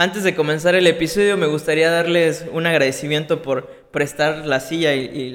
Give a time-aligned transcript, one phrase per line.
[0.00, 5.34] Antes de comenzar el episodio, me gustaría darles un agradecimiento por prestar la silla y,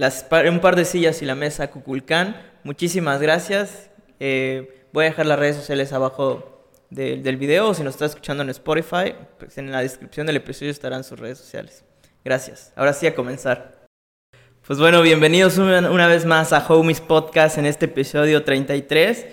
[0.50, 2.35] un par de sillas y la mesa a Cuculcán.
[2.64, 3.92] Muchísimas gracias.
[4.20, 8.50] Eh, voy a dejar las redes sociales abajo del video si nos está escuchando en
[8.50, 11.86] Spotify, pues en la descripción del episodio estarán sus redes sociales.
[12.23, 12.73] Gracias.
[12.75, 13.86] Ahora sí a comenzar.
[14.66, 19.27] Pues bueno, bienvenidos una, vez más a Homies Podcast en este episodio 33.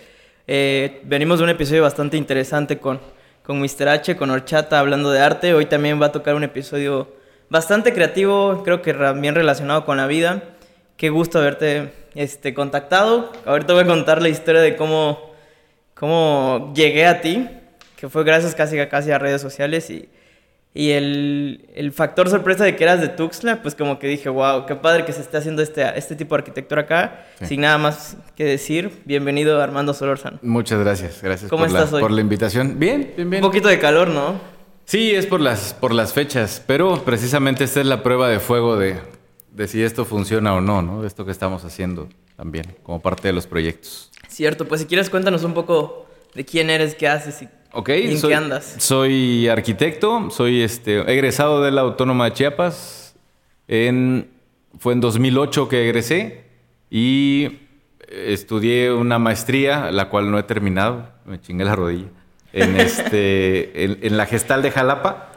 [0.46, 3.00] Eh, venimos de un episodio bastante interesante con
[3.42, 3.88] con Mr.
[3.88, 5.54] H, con Horchata, hablando de arte.
[5.54, 7.12] Hoy también va a tocar un episodio
[7.50, 10.42] bastante creativo, creo que bien relacionado con la vida.
[10.96, 13.32] Qué gusto haberte este, contactado.
[13.44, 15.34] Ahorita voy a contar la historia de cómo,
[15.94, 17.48] cómo llegué a ti,
[17.96, 20.08] que fue gracias casi, casi a redes sociales y
[20.74, 24.64] y el, el, factor sorpresa de que eras de Tuxtla, pues como que dije, wow,
[24.64, 27.26] qué padre que se esté haciendo este, este tipo de arquitectura acá.
[27.42, 30.38] Sin nada más que decir, bienvenido Armando Solórzano.
[30.40, 32.78] Muchas gracias, gracias por, la, por la invitación.
[32.78, 33.44] Bien, bien, bien.
[33.44, 34.40] Un poquito de calor, ¿no?
[34.86, 38.78] Sí, es por las, por las fechas, pero precisamente esta es la prueba de fuego
[38.78, 38.98] de,
[39.50, 41.02] de si esto funciona o no, ¿no?
[41.02, 44.10] De esto que estamos haciendo también, como parte de los proyectos.
[44.28, 48.30] Cierto, pues si quieres cuéntanos un poco de quién eres, qué haces y ¿En soy,
[48.30, 48.74] qué andas?
[48.78, 53.14] Soy arquitecto, soy este, egresado de la Autónoma de Chiapas.
[53.66, 54.30] En,
[54.78, 56.44] fue en 2008 que egresé
[56.90, 57.60] y
[58.08, 62.08] estudié una maestría, la cual no he terminado, me chingué la rodilla,
[62.52, 65.30] en, este, en, la gestal de Jalapa,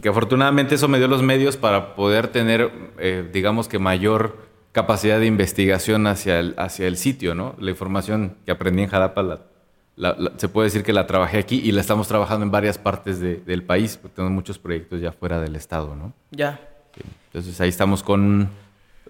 [0.00, 4.38] que afortunadamente eso me dio los medios para poder tener, eh, digamos que mayor
[4.72, 7.54] capacidad de investigación hacia el, hacia el sitio, ¿no?
[7.58, 9.53] La información que aprendí en Jalapa la
[10.36, 13.62] se puede decir que la trabajé aquí y la estamos trabajando en varias partes del
[13.62, 16.12] país, porque tenemos muchos proyectos ya fuera del estado, ¿no?
[16.30, 16.60] Ya.
[17.26, 18.48] Entonces ahí estamos con...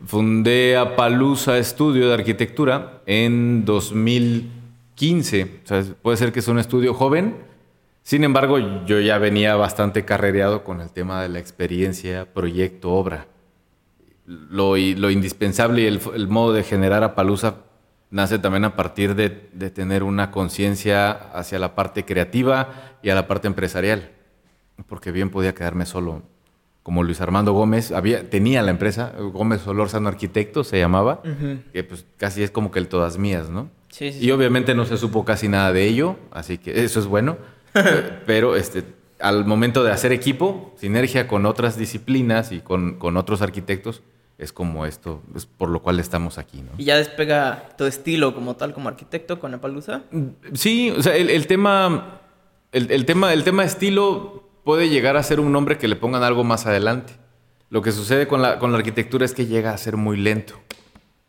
[0.05, 5.61] Fundé a Palusa Estudio de Arquitectura en 2015.
[5.65, 7.37] O sea, puede ser que es un estudio joven.
[8.03, 13.29] Sin embargo, yo ya venía bastante carrereado con el tema de la experiencia, proyecto, obra.
[14.27, 17.64] Lo, lo indispensable y el, el modo de generar a Palusa
[18.15, 19.29] nace también a partir de,
[19.71, 24.13] tener una conciencia hacia la parte creativa y a la parte empresarial,
[24.87, 26.23] porque bien podía quedarme solo.
[26.85, 31.23] Como Luis Armando Gómez, había, tenía la empresa, Gómez Solórzano Arquitecto se llamaba,
[31.73, 33.69] que pues casi es como que el todas mías, ¿no?
[33.89, 37.07] Sí, sí, y obviamente no se supo casi nada de ello, así que eso es
[37.07, 37.37] bueno,
[38.27, 38.85] pero este,
[39.19, 44.03] al momento de hacer equipo, sinergia con otras disciplinas y con, con otros arquitectos,
[44.39, 46.73] es como esto, es por lo cual estamos aquí, ¿no?
[46.77, 50.03] ¿Y ya despega tu estilo como tal, como arquitecto con Apalusa?
[50.11, 52.21] Mm, sí, o sea, el, tema,
[52.73, 56.43] el, tema, el tema estilo puede llegar a ser un nombre que le pongan algo
[56.43, 57.15] más adelante.
[57.71, 60.55] Lo que sucede con la, con la arquitectura es que llega a ser muy lento.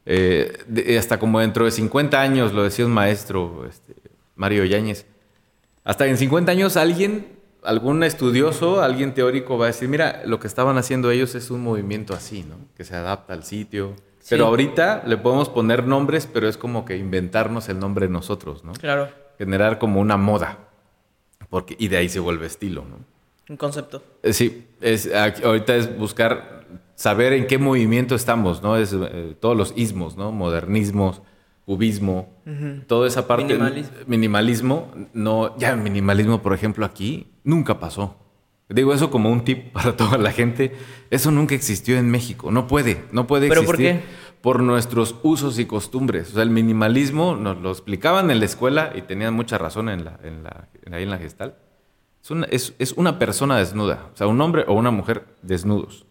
[0.08, 3.96] Eh, hasta como dentro de 50 años, lo decía un maestro, este,
[4.36, 5.06] Mario Yáñez,
[5.84, 7.35] hasta en 50 años alguien
[7.66, 11.62] algún estudioso, alguien teórico va a decir, mira, lo que estaban haciendo ellos es un
[11.62, 12.56] movimiento así, ¿no?
[12.76, 13.96] Que se adapta al sitio.
[14.30, 18.74] Pero ahorita le podemos poner nombres, pero es como que inventarnos el nombre nosotros, ¿no?
[18.74, 19.10] Claro.
[19.38, 20.58] Generar como una moda.
[21.50, 23.00] Porque, y de ahí se vuelve estilo, ¿no?
[23.48, 24.02] Un concepto.
[24.24, 26.66] Eh, sí, es, ahorita es buscar,
[26.96, 28.78] saber en qué movimiento estamos, ¿no?
[28.78, 30.32] Es eh, todos los ismos, ¿no?
[30.32, 31.22] Modernismos,
[31.66, 32.35] cubismo,
[32.88, 33.54] toda esa parte.
[33.54, 33.98] Minimalismo.
[34.08, 38.18] Minimalismo, no, ya minimalismo, por ejemplo, aquí nunca pasó.
[38.70, 40.74] Digo eso como un tip para toda la gente.
[41.12, 42.52] Eso nunca existió en México.
[42.52, 43.66] No puede, no puede existir.
[43.66, 44.02] por qué?
[44.42, 46.32] Por nuestros usos y costumbres.
[46.32, 50.06] O sea, el minimalismo nos lo explicaban en la escuela y tenían mucha razón en
[50.06, 51.56] la, en la, ahí en la gestal.
[52.24, 54.10] Es una, es, una, persona desnuda.
[54.14, 56.06] O sea, un hombre o una mujer desnudos.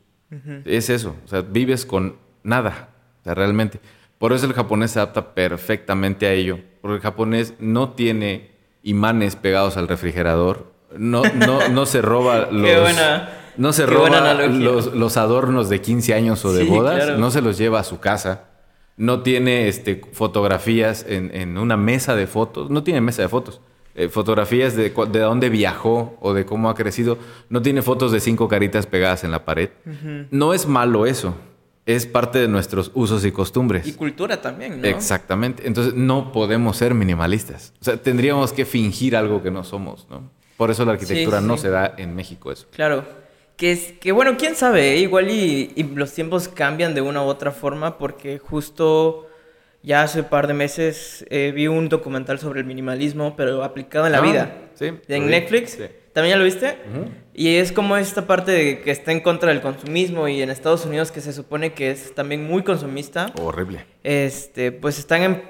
[0.65, 1.16] Es eso.
[1.25, 2.91] O sea, vives con nada.
[3.21, 3.81] O sea, realmente.
[4.24, 6.58] Por eso el japonés se adapta perfectamente a ello.
[6.80, 8.52] Porque el japonés no tiene
[8.82, 12.96] imanes pegados al refrigerador, no, no, no se roba los...
[13.58, 17.58] no se roba los, los, adornos de 15 años o de bodas, no se los
[17.58, 18.44] lleva a su casa,
[18.96, 23.60] no tiene este, fotografías en, en una mesa de fotos, no tiene mesa de fotos,
[23.94, 27.18] eh, fotografías de, de dónde viajó o de cómo ha crecido,
[27.50, 29.68] no tiene fotos de cinco caritas pegadas en la pared.
[30.30, 31.34] No es malo eso,
[31.86, 33.86] es parte de nuestros usos y costumbres.
[33.86, 34.89] Y cultura también, ¿no?
[34.89, 35.66] Exactamente.
[35.66, 37.72] Entonces no podemos ser minimalistas.
[37.81, 40.31] O sea, tendríamos que fingir algo que no somos, ¿no?
[40.57, 42.66] Por eso la arquitectura no se da en México eso.
[42.71, 43.04] Claro.
[43.57, 44.98] Que, es, que bueno, quién sabe, ¿eh?
[44.98, 49.28] igual y, los tiempos cambian de una u otra forma porque justo
[49.83, 54.07] ya hace un par de meses eh, vi un documental sobre el minimalismo, pero aplicado
[54.07, 54.57] en la ah, vida.
[54.75, 54.92] Sí.
[55.09, 55.78] En Netflix.
[56.13, 56.78] ¿También ya lo viste?
[57.36, 60.84] Y es como esta parte de que está en contra del consumismo y en Estados
[60.86, 63.33] Unidos que se supone que es también muy consumista.
[63.41, 63.84] Horrible.
[64.04, 65.42] Este, pues están en,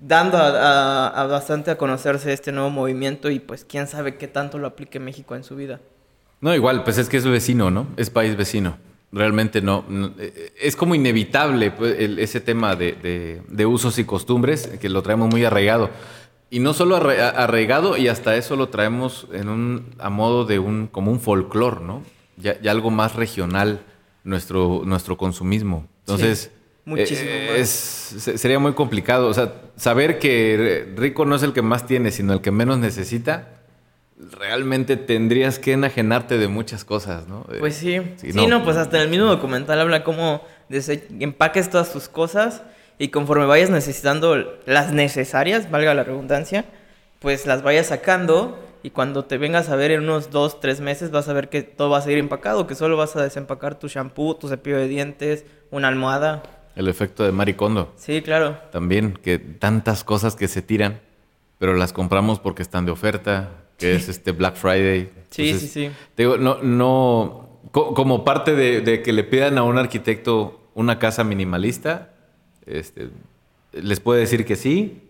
[0.00, 4.66] dando a, bastante a conocerse este nuevo movimiento y pues quién sabe qué tanto lo
[4.66, 5.80] aplique México en su vida.
[6.40, 7.88] No, igual, pues es que es vecino, ¿no?
[7.98, 8.78] Es país vecino.
[9.12, 9.84] Realmente no.
[9.88, 14.66] no, eh, es como inevitable pues, el- ese tema de, de- de usos y costumbres,
[14.80, 15.90] que lo traemos muy arraigado.
[16.50, 20.58] Y no solo arra- arraigado, y hasta eso lo traemos en un, a modo de
[20.58, 22.02] un, como un folclore, ¿no?
[22.36, 23.80] Ya, ya algo más regional,
[24.24, 25.86] nuestro, nuestro consumismo.
[26.00, 26.50] Entonces,
[26.86, 27.60] muchísimo eh, más.
[28.26, 29.26] es, sería muy complicado.
[29.28, 32.78] O sea, saber que rico no es el que más tiene, sino el que menos
[32.78, 33.48] necesita,
[34.18, 37.44] realmente tendrías que enajenarte de muchas cosas, ¿no?
[37.52, 37.98] Eh, Pues sí.
[38.16, 38.48] Sí, Sí, no.
[38.48, 38.64] no.
[38.64, 40.42] pues hasta en el mismo documental habla cómo
[41.20, 42.62] empaques todas tus cosas
[42.98, 44.36] y conforme vayas necesitando
[44.66, 46.64] las necesarias, valga la redundancia,
[47.20, 51.10] pues las vayas sacando y cuando te vengas a ver en unos dos, tres meses
[51.10, 53.88] vas a ver que todo va a seguir empacado, que solo vas a desempacar tu
[53.88, 56.42] shampoo, tu cepillo de dientes, una almohada.
[56.76, 57.92] El efecto de maricondo.
[57.96, 58.56] Sí, claro.
[58.70, 61.00] También, que tantas cosas que se tiran,
[61.58, 63.48] pero las compramos porque están de oferta,
[63.78, 65.10] que es este Black Friday.
[65.30, 65.94] Sí, Entonces, sí, sí.
[66.14, 70.70] Te digo, no, no, co- como parte de, de que le pidan a un arquitecto
[70.74, 72.10] una casa minimalista,
[72.68, 73.08] este,
[73.72, 75.02] les puede decir que sí,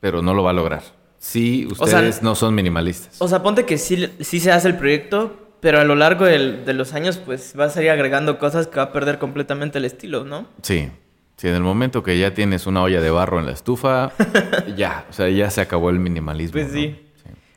[0.00, 0.82] pero no lo va a lograr.
[1.18, 3.20] Sí, O sea, ustedes no son minimalistas.
[3.20, 6.64] O sea, ponte que sí, sí se hace el proyecto, pero a lo largo del-
[6.64, 9.84] de los años, pues vas a ir agregando cosas que va a perder completamente el
[9.84, 10.46] estilo, ¿no?
[10.62, 10.88] Sí.
[11.36, 14.12] Sí, en el momento que ya tienes una olla de barro en la estufa,
[14.76, 16.52] ya, o sea, ya se acabó el minimalismo.
[16.52, 16.72] Pues ¿no?
[16.74, 16.96] sí.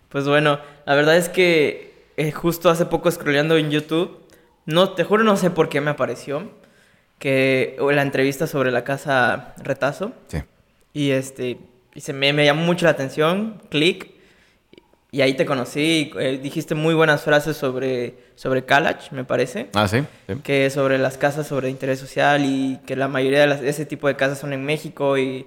[0.10, 4.20] Pues bueno, la verdad es que eh, justo hace poco scrolleando en YouTube,
[4.68, 6.52] no, te juro no sé por qué me apareció,
[7.22, 10.40] que la entrevista sobre la casa Retazo, Sí.
[10.92, 11.58] y este,
[11.94, 14.10] y se me, me llamó mucho la atención, clic,
[15.12, 19.68] y ahí te conocí, eh, dijiste muy buenas frases sobre, sobre Kalach, me parece.
[19.76, 20.00] Ah, sí.
[20.28, 20.36] sí.
[20.44, 24.08] que sobre las casas sobre interés social y que la mayoría de las- ese tipo
[24.08, 25.46] de casas son en México y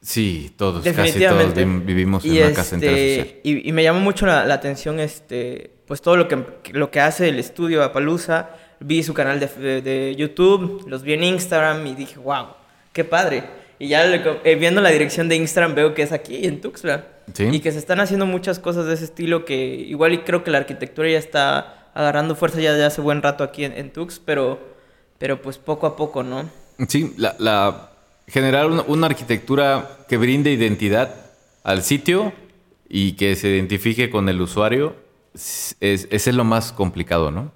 [0.00, 3.40] Sí, todos, casi todos definitivamente vi- vivimos en y una casa este, intersocial.
[3.42, 6.38] y, y me llamó mucho la, la atención este pues todo lo que
[6.72, 8.50] lo que hace el estudio Apalusa
[8.80, 12.46] vi su canal de, de- de YouTube los vi en Instagram y dije wow
[12.92, 13.44] qué padre
[13.78, 17.06] y ya le eh, viendo la dirección de Instagram veo que es aquí en Tuxtla
[17.34, 17.48] Sí.
[17.50, 20.50] y que se están haciendo muchas cosas de ese estilo que igual y creo que
[20.52, 24.20] la arquitectura ya está agarrando fuerza ya de hace buen rato aquí en, en Tux
[24.24, 24.60] pero
[25.18, 26.48] pero pues poco a poco no
[26.88, 27.90] Sí, la, la-
[28.28, 31.14] generar una, una arquitectura que brinde identidad
[31.64, 32.32] al sitio
[32.88, 34.94] y que se identifique con el usuario,
[35.34, 37.50] es, es lo más complicado, ¿no?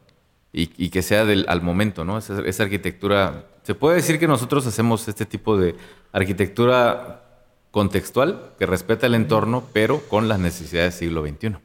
[0.53, 2.19] Y, y que sea del, al momento, ¿no?
[2.19, 5.77] Esa, esa arquitectura, se puede decir que nosotros hacemos este tipo de
[6.13, 7.23] arquitectura
[7.71, 11.57] contextual que respeta el entorno, pero con las necesidades del siglo XXI.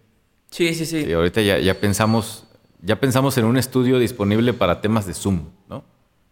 [0.51, 2.45] sí sí sí Y ahorita ya, ya pensamos,
[2.81, 5.83] ya pensamos en un estudio disponible para temas de Zoom, ¿no?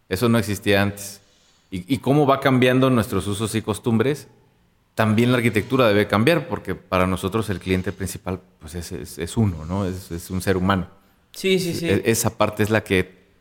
[0.08, 1.20] Eso no existía antes.
[1.70, 4.28] Y, y cómo va cambiando nuestros usos y costumbres,
[4.94, 9.36] también la arquitectura debe cambiar, porque para nosotros el cliente principal pues es, es- es
[9.36, 9.86] uno, ¿no?
[9.86, 10.86] Es, es un ser humano.
[11.34, 13.00] Sí sí sí E- Esa parte es la que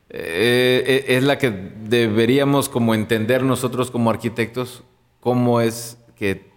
[0.09, 4.83] eh, eh, es la que deberíamos como entender nosotros como arquitectos,
[5.19, 6.51] cómo es que,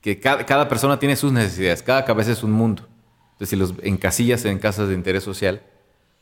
[0.00, 2.86] que cada, cada persona tiene sus necesidades, cada cabeza es un mundo.
[3.32, 5.60] Entonces, si los encasillas en casas de interés social,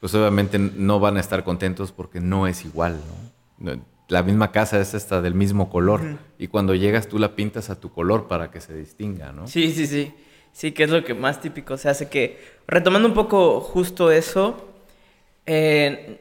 [0.01, 3.01] pues obviamente no van a estar contentos porque no es igual,
[3.61, 3.73] ¿no?
[3.77, 6.01] No- La misma casa es hasta del mismo color
[6.39, 9.47] y cuando llegas tú la pintas a tu color para que se distinga, ¿no?
[9.47, 10.13] Sí, sí, sí.
[10.59, 14.75] Sí, que es lo que más típico se hace que, retomando un poco justo eso,
[15.47, 16.19] eh,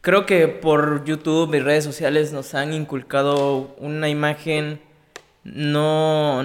[0.00, 4.80] creo que por YouTube y redes sociales nos han inculcado una imagen
[5.44, 6.42] no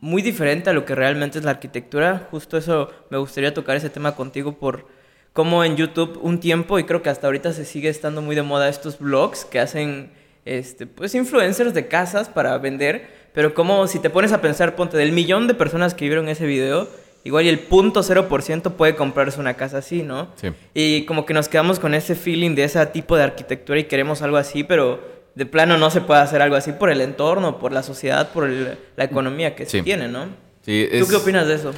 [0.00, 2.26] muy diferente a lo que realmente es la arquitectura.
[2.30, 4.86] Justo eso me gustaría tocar ese tema contigo por
[5.34, 8.40] cómo en YouTube un tiempo y creo que hasta ahorita se sigue estando muy de
[8.40, 10.10] moda estos blogs que hacen
[10.46, 14.96] este pues influencers de casas para vender, pero como si te pones a pensar, ponte
[14.96, 16.88] del millón de personas que vieron ese video,
[17.24, 20.28] igual y el punto cero por ciento puede comprarse una casa así, ¿no?
[20.36, 20.48] Sí.
[20.74, 24.22] Y como que nos quedamos con ese feeling de ese tipo de arquitectura y queremos
[24.22, 25.00] algo así, pero
[25.34, 28.44] de plano no se puede hacer algo así por el entorno, por la sociedad, por
[28.44, 30.26] el- la economía que se tiene, ¿no?
[30.64, 31.72] Sí, ¿Tú qué opinas de eso?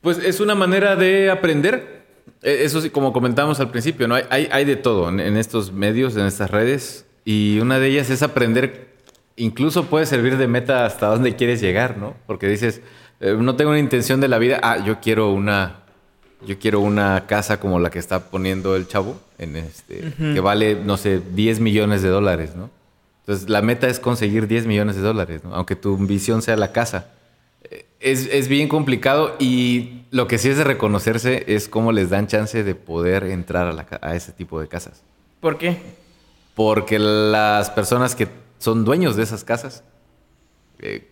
[0.00, 2.04] Pues es una manera de aprender.
[2.42, 4.14] Eh, Eso sí, como comentábamos al principio, ¿no?
[4.14, 7.88] Hay, hay, hay de todo en, en estos medios, en estas redes, y una de
[7.88, 8.88] ellas es aprender,
[9.36, 12.14] incluso puede servir de meta hasta dónde quieres llegar, ¿no?
[12.26, 12.80] Porque dices,
[13.20, 15.80] eh, no tengo una intención de la vida, ah, yo quiero una,
[16.46, 20.76] yo quiero una casa como la que está poniendo el chavo, en este, que vale,
[20.82, 22.70] no sé, 10 millones de dólares, ¿no?
[23.20, 25.54] Entonces, la meta es conseguir 10 millones de dólares, ¿no?
[25.54, 27.08] Aunque tu visión sea la casa.
[27.98, 32.28] Es, es bien complicado y lo que sí es de reconocerse es cómo les dan
[32.28, 35.02] chance de poder entrar a, la a ese tipo de casas.
[35.40, 35.78] ¿Por qué?
[36.54, 39.82] Porque las personas que son dueños de esas casas,
[40.78, 41.10] eh,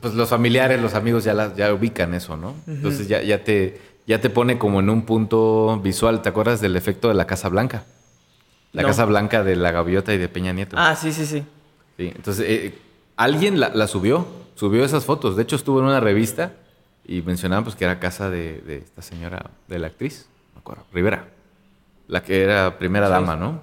[0.00, 2.54] pues los familiares, los amigos ya, las- ya ubican eso, ¿no?
[2.66, 6.22] Entonces ya, ya te, ya te pone como en un punto visual.
[6.22, 7.84] ¿Te acuerdas del efecto de la Casa Blanca?
[8.72, 8.88] La No.
[8.88, 10.76] Casa Blanca de la Gaviota y de Peña Nieto.
[10.78, 11.44] Ah, sí, sí, sí.
[11.96, 12.78] Sí, entonces, eh,
[13.16, 15.36] alguien la, la subió, subió esas fotos.
[15.36, 16.52] De hecho, estuvo en una revista
[17.06, 20.60] y mencionaban pues, que era casa de, de esta señora, de la actriz, no me
[20.60, 21.28] acuerdo, Rivera,
[22.08, 23.62] la que era primera dama, ¿no?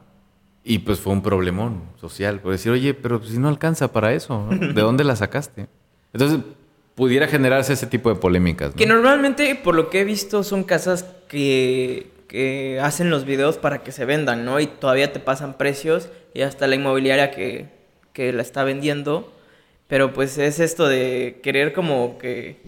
[0.63, 4.48] Y pues fue un problemón social, por decir, oye, pero si no alcanza para eso,
[4.50, 4.74] ¿no?
[4.74, 5.67] ¿de dónde la sacaste?
[6.13, 6.39] Entonces,
[6.96, 8.70] pudiera generarse ese tipo de polémicas.
[8.70, 8.75] ¿no?
[8.75, 13.84] Que normalmente, por lo que he visto, son casas que, que hacen los videos para
[13.84, 14.60] que se vendan, ¿no?
[14.60, 17.67] Y todavía te pasan precios y hasta la inmobiliaria que,
[18.13, 19.34] que la está vendiendo.
[19.88, 22.62] Pero pues es esto de querer como que...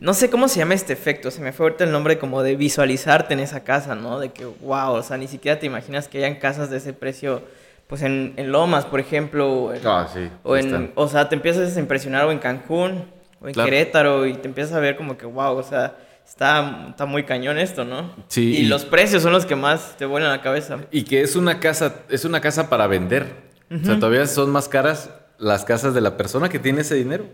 [0.00, 2.56] No sé cómo se llama este efecto, se me fue ahorita el nombre como de
[2.56, 4.18] visualizarte en esa casa, ¿no?
[4.20, 7.42] De que, wow, o sea, ni siquiera te imaginas que hayan casas de ese precio,
[7.86, 10.28] pues en, en Lomas, por ejemplo, o en- Ah, sí.
[10.42, 13.04] o, en, sea, te empiezas a impresionar o en Cancún
[13.40, 13.70] o en Claro.
[13.70, 15.96] Querétaro y te empiezas a ver como que, wow, o sea,
[16.26, 18.14] está, está muy cañón esto, ¿no?
[18.28, 20.78] Sí, Y, y- los precios son los que más te vuelan la cabeza.
[20.90, 23.44] Y que es una casa, es una casa para vender.
[23.70, 27.24] O sea, todavía son más caras las casas de la persona que tiene ese dinero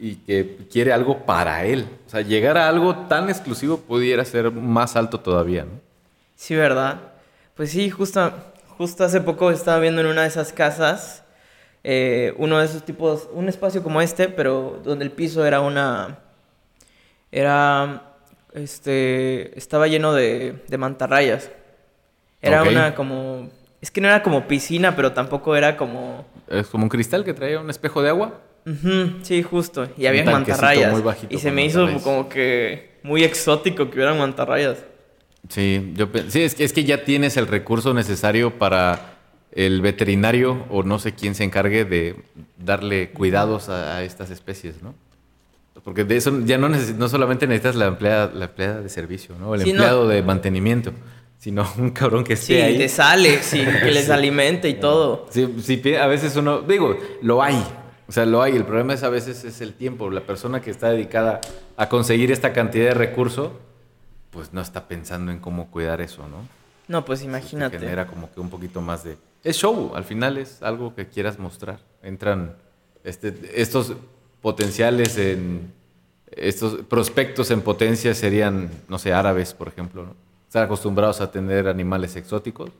[0.00, 1.86] y que quiere algo para él.
[2.06, 5.78] O sea, llegar a algo tan exclusivo pudiera ser más alto todavía, ¿no?
[6.36, 7.00] Sí, ¿verdad?
[7.54, 8.32] Pues sí, justo,
[8.78, 11.22] justo hace poco estaba viendo en una de esas casas
[11.82, 16.18] eh, uno de esos tipos, un espacio como este, pero donde el piso era una...
[17.32, 18.02] Era...
[18.52, 19.56] Este...
[19.58, 21.50] Estaba lleno de, de mantarrayas.
[22.42, 23.48] Era una como...
[23.80, 26.26] Es que no era como piscina, pero tampoco era como...
[26.48, 28.40] Es como un cristal que traía un espejo de agua.
[28.66, 29.88] Ujú, sí, justo.
[29.96, 30.92] Y había mantarrayas.
[30.92, 34.78] muy bajito y se me hizo como que muy exótico que hubieran mantarrayas.
[35.48, 39.14] Sí, yo sí es, que, es que ya tienes el recurso necesario para
[39.52, 42.16] el veterinario o no sé quién se encargue de
[42.58, 44.94] darle cuidados a, a estas especies, ¿no?
[45.82, 49.34] Porque de eso ya no, neces- no solamente necesitas la empleada, la empleada de servicio,
[49.40, 49.54] ¿no?
[49.54, 49.78] El Sí, no.
[49.78, 50.92] empleado de mantenimiento,
[51.38, 52.78] sino un cabrón que esté Sí, ahí.
[52.78, 54.12] te sale, sí, que les Sí.
[54.12, 55.26] alimente y todo.
[55.30, 57.56] Sí, sí, a veces uno, digo, lo hay.
[58.10, 58.56] O sea, lo hay.
[58.56, 60.10] El problema es a veces es el tiempo.
[60.10, 61.40] La persona que está dedicada
[61.76, 63.52] a conseguir esta cantidad de recurso,
[64.30, 66.38] pues no está pensando en cómo cuidar eso, ¿no?
[66.88, 67.78] No, pues Te imagínate.
[67.78, 69.16] genera como que un poquito más de...
[69.44, 71.78] Es show, al final es algo que quieras mostrar.
[72.02, 72.56] Entran
[73.04, 73.92] este, estos
[74.42, 75.72] potenciales en...
[76.32, 80.16] Estos prospectos en potencia serían, no sé, árabes, por ejemplo, ¿no?
[80.48, 82.70] Están acostumbrados a tener animales exóticos,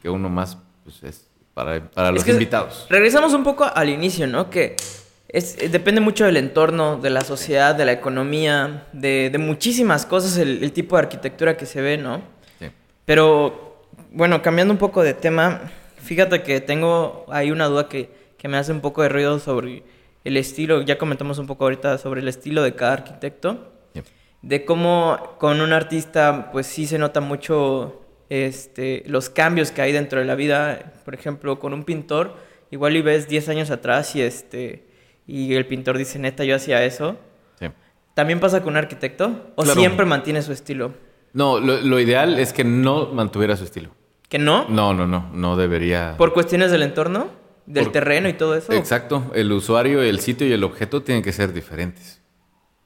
[0.00, 2.86] que uno más, pues es para, para los que invitados.
[2.90, 4.50] Regresamos un poco al inicio, ¿no?
[4.50, 4.76] Que
[5.28, 10.04] es, eh, depende mucho del entorno, de la sociedad, de la economía, de, de muchísimas
[10.06, 12.20] cosas, el, el tipo de arquitectura que se ve, ¿no?
[12.58, 12.66] Sí.
[13.04, 13.82] Pero,
[14.12, 15.60] bueno, cambiando un poco de tema,
[15.96, 19.82] fíjate que tengo ahí una duda que, que me hace un poco de ruido sobre
[20.24, 24.02] el estilo, ya comentamos un poco ahorita sobre el estilo de cada arquitecto, Sí.
[24.42, 29.92] de cómo con un artista pues sí se nota mucho este, los cambios que hay
[29.92, 32.36] dentro de la vida, por ejemplo, con un pintor,
[32.70, 34.86] igual y ves 10 años atrás y, este,
[35.26, 37.16] y el pintor dice, neta, yo hacía eso.
[37.58, 37.66] Sí.
[38.14, 39.52] ¿También pasa con un arquitecto?
[39.56, 39.78] ¿O Claro.
[39.80, 40.92] siempre mantiene su estilo?
[41.32, 43.90] No, lo, lo ideal es que no mantuviera su estilo.
[44.28, 44.66] ¿Que no?
[44.68, 46.14] No, no, no, no debería...
[46.16, 47.28] ¿Por cuestiones del entorno?
[47.66, 48.72] ¿Del Por- terreno y todo eso?
[48.72, 52.20] Exacto, el usuario, el sitio y el objeto tienen que ser diferentes.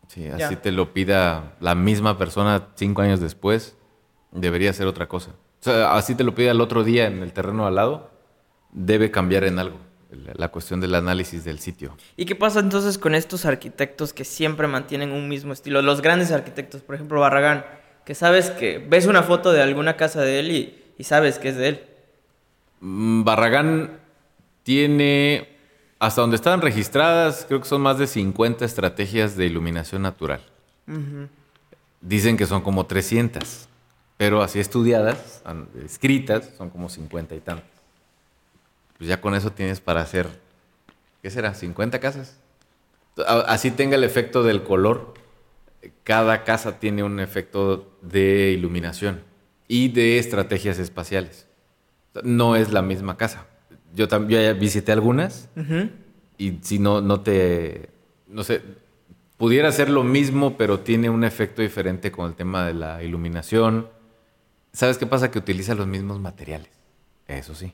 [0.09, 0.63] Sí, así Ya.
[0.63, 3.77] te lo pida la misma persona cinco años después,
[4.33, 5.31] debería ser otra cosa.
[5.61, 8.11] O sea, así te lo pide al otro día en el terreno al lado,
[8.73, 9.79] debe cambiar en algo
[10.37, 11.97] la- cuestión del análisis del sitio.
[12.17, 15.83] ¿Y qué pasa entonces con estos arquitectos que siempre mantienen un mismo estilo?
[15.83, 17.65] Los grandes arquitectos, por ejemplo, Barragán,
[18.07, 21.49] que sabes que ves una foto de alguna casa de él y, y sabes que
[21.51, 21.81] es de él.
[22.81, 23.99] Mm, Barragán
[24.63, 25.49] tiene,
[25.99, 30.41] hasta donde están registradas, creo que son más de 50 estrategias de iluminación natural.
[32.01, 33.69] Dicen que son como 300,
[34.19, 35.43] pero así estudiadas,
[35.85, 37.65] escritas, son como 50 y tantas.
[38.99, 40.27] Pues ya con eso tienes para hacer,
[41.23, 41.55] ¿qué será?
[41.55, 42.37] ¿50 casas?
[43.27, 45.15] Así tenga el efecto del color,
[46.03, 49.23] cada casa tiene un efecto de iluminación
[49.69, 51.47] y de estrategias espaciales.
[52.25, 53.47] No es la misma casa.
[53.95, 55.89] Yo también visité algunas Ujú.
[56.37, 57.89] y si no, no te,
[58.27, 58.63] no sé,
[59.37, 63.89] pudiera ser lo mismo, pero tiene un efecto diferente con el tema de la iluminación.
[64.73, 65.31] ¿Sabes qué pasa?
[65.31, 66.71] Que utiliza los mismos materiales,
[67.27, 67.73] eso sí,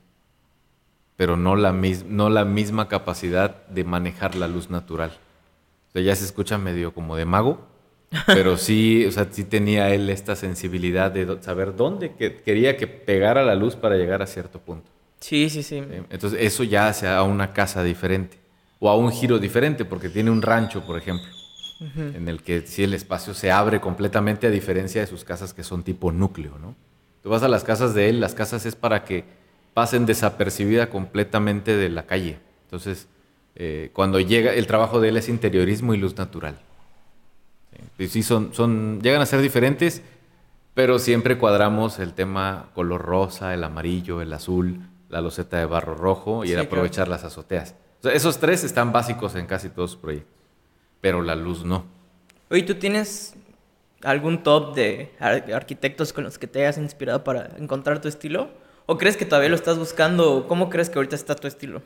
[1.17, 5.11] pero no la, mis- no la misma capacidad de manejar la luz natural.
[5.91, 7.67] O sea, ya se escucha medio como de mago,
[8.27, 12.87] pero sí, o sea, sí tenía él esta sensibilidad de saber dónde que- quería que
[12.87, 14.91] pegara la luz para llegar a cierto punto.
[15.21, 15.83] Sí, sí, sí.
[16.11, 18.39] Entonces eso ya hace a una casa diferente
[18.79, 21.27] o a un giro diferente porque tiene un rancho, por ejemplo.
[21.97, 25.63] En el que sí el espacio se abre completamente a diferencia de sus casas que
[25.65, 26.75] son tipo núcleo, ¿no?
[27.25, 29.25] Tú vas a las casas de él, las casas es para que
[29.73, 32.38] pasen desapercibida completamente de la calle.
[32.66, 33.09] Entonces,
[33.57, 36.59] eh, cuando llega, el trabajo de él es interiorismo y luz natural.
[37.97, 40.02] Sí, sí son, son, llegan a ser diferentes,
[40.75, 45.95] pero siempre cuadramos el tema color rosa, el amarillo, el azul, la loseta de barro
[45.95, 47.75] rojo y el aprovechar las azoteas.
[48.02, 50.35] esos tres están básicos en casi todos los proyectos,
[51.00, 51.87] pero la luz no.
[52.50, 53.35] Oye, ¿tú tienes
[54.04, 58.50] algún top de arquitectos con los que te hayas inspirado para encontrar tu estilo?
[58.87, 60.46] ¿O crees que todavía lo estás buscando?
[60.46, 61.82] ¿Cómo crees que ahorita está tu estilo?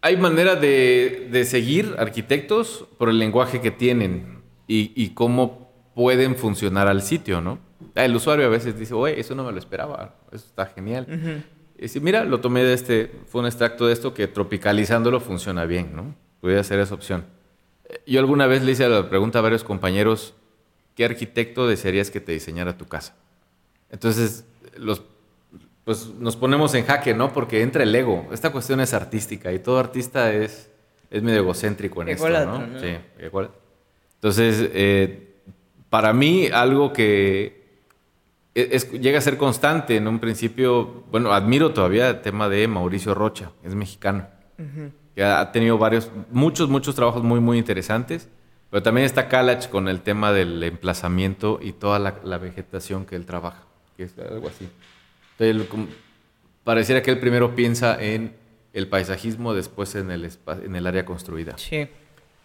[0.00, 7.02] hay manera de, seguir arquitectos por el lenguaje que tienen y, cómo pueden funcionar al
[7.02, 7.58] sitio, ¿no?
[7.94, 11.06] El usuario a veces dice, oye, eso no me lo esperaba, eso está genial.
[11.76, 15.64] Y dice, mira, lo tomé de este, fue un extracto de esto que tropicalizándolo funciona
[15.64, 16.14] bien, ¿no?
[16.40, 17.24] Podría ser esa opción.
[18.06, 20.34] Yo alguna vez le hice la pregunta a varios compañeros,
[20.98, 23.14] ¿qué arquitecto desearías que te diseñara tu casa?
[23.88, 24.44] Entonces,
[24.76, 25.04] los
[25.84, 27.32] pues nos ponemos en jaque, ¿no?
[27.32, 28.26] Porque entra el ego.
[28.32, 30.68] Esta cuestión es artística y todo artista es,
[31.08, 32.80] es medio egocéntrico en esto, ¿no?
[32.80, 33.52] Sí, igual.
[34.14, 35.36] Entonces, eh,
[35.88, 37.78] para mí, algo que
[38.56, 43.14] e, llega a ser constante en un principio, bueno, admiro todavía el tema de Mauricio
[43.14, 44.26] Rocha, es mexicano,
[45.14, 48.28] que ha tenido varios, muchos, muchos trabajos muy, muy interesantes,
[48.70, 53.16] pero también está Kalach con el tema del emplazamiento y toda la, la vegetación que
[53.16, 53.62] él trabaja,
[53.96, 54.68] que es algo así
[56.64, 58.34] pareciera que él primero piensa en
[58.72, 60.30] el paisajismo, después en el,
[60.62, 61.56] en el área construida.
[61.56, 61.88] Sí.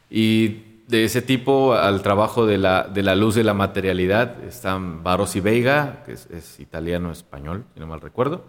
[0.10, 5.04] Y de ese tipo al trabajo de la, de la luz de la materialidad están
[5.04, 8.46] Barros y Veiga, que es, italiano-español, si no mal recuerdo,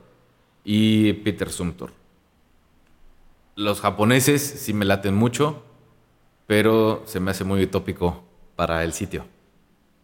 [0.64, 1.88] y Peter Sumter.
[3.56, 5.62] Los japoneses sí me laten mucho,
[6.46, 8.24] pero se me hace muy utópico
[8.56, 9.26] para el sitio.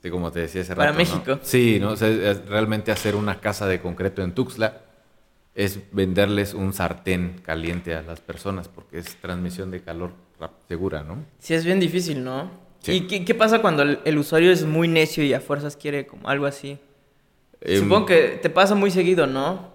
[0.02, 1.38] Sí, como te decía hace Para México.
[1.42, 1.94] Sí, ¿no?
[1.94, 4.80] realmente hacer una casa de concreto en Tuxtla
[5.54, 10.12] es venderles un sartén caliente a las personas porque es transmisión de calor
[10.68, 11.18] segura, ¿no?
[11.38, 12.50] Sí, es bien difícil, ¿no?
[12.86, 16.46] ¿Y qué, pasa cuando el, usuario es muy necio y a fuerzas quiere como algo
[16.46, 16.78] así?
[17.60, 19.70] Em, Supongo que te pasa muy seguido, ¿no?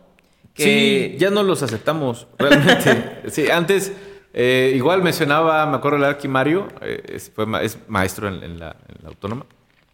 [0.56, 3.22] Sí, ya no los aceptamos, realmente.
[3.28, 3.92] sí, antes,
[4.36, 8.76] eh, igual mencionaba, me acuerdo el Arqui Mario, eh, es, fue, es maestro en, la,
[8.88, 9.46] en la autónoma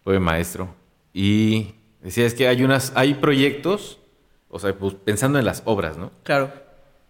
[0.04, 0.74] fue maestro.
[1.14, 4.00] Y decía, es que hay unas, hay proyectos,
[4.50, 6.12] o sea, pues, pensando en las obras, ¿no?
[6.24, 6.52] Claro.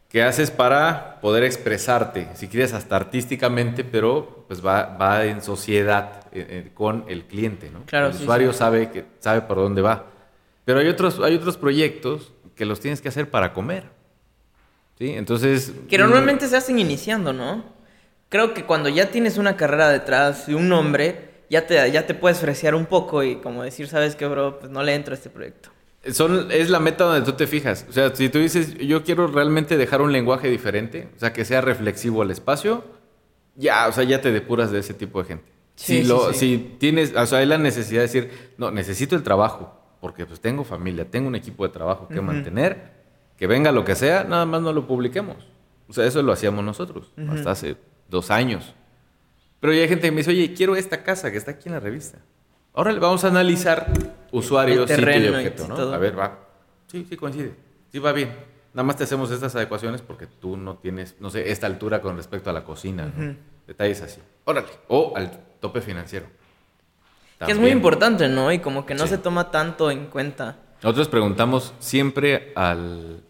[0.10, 6.26] Que haces para poder expresarte, si quieres hasta artísticamente, pero pues va, va en sociedad
[6.34, 7.86] eh, eh, con el cliente, ¿no?
[7.86, 10.08] Claro, el usuario sabe que sabe por dónde va.
[10.66, 13.86] Pero hay otros, hay otros proyectos que los tienes que hacer para comer.
[15.02, 15.14] ¿Sí?
[15.16, 15.74] Entonces.
[15.90, 17.64] Que normalmente se hacen iniciando, ¿no?
[18.30, 22.14] Creo que cuando ya tienes una carrera detrás y un nombre, ya te, ya te
[22.14, 24.60] puedes fresear un poco y como decir, ¿sabes qué, bro?
[24.60, 25.70] Pues no le entro a este proyecto.
[26.12, 27.88] Son, es la meta donde tú te fijas.
[27.90, 31.46] O sea, si tú dices, yo quiero realmente dejar un lenguaje diferente, o sea, que
[31.46, 32.84] sea reflexivo al espacio,
[33.56, 35.52] ya, o sea, ya te depuras de ese tipo de gente.
[35.76, 39.80] si, lo, si tienes, o sea, hay la necesidad de decir, no, necesito el trabajo,
[40.00, 43.01] porque pues tengo familia, tengo un equipo de trabajo que mantener,
[43.42, 45.36] que venga lo que sea, nada más no lo publiquemos.
[45.90, 47.76] O sea, eso lo hacíamos nosotros, hasta hace
[48.08, 48.76] dos años.
[49.60, 51.74] Pero ya hay gente que me dice, oye, quiero esta casa que está aquí en
[51.74, 52.20] la revista.
[52.72, 53.92] Ahora le vamos a analizar
[54.32, 55.76] usuarios, sitio y objeto, ¿no?
[55.76, 56.38] A ver, va.
[56.86, 57.56] Sí, sí coincide.
[57.92, 58.30] Sí va bien.
[58.76, 62.18] Nada más te hacemos estas adecuaciones porque tú no tienes, no sé, esta altura con
[62.18, 63.36] respecto a la cocina, ¿no?
[63.66, 64.22] Detalles así.
[64.46, 64.68] Órale.
[64.88, 66.28] O al tope financiero.
[67.44, 68.52] Que es muy importante, ¿no?
[68.52, 70.58] Y como que no se toma tanto en cuenta.
[70.84, 73.24] Nosotros preguntamos siempre al,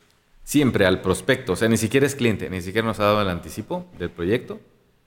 [0.44, 3.30] siempre al prospecto, o sea, ni siquiera es cliente, ni siquiera nos ha dado el
[3.30, 4.60] anticipo del proyecto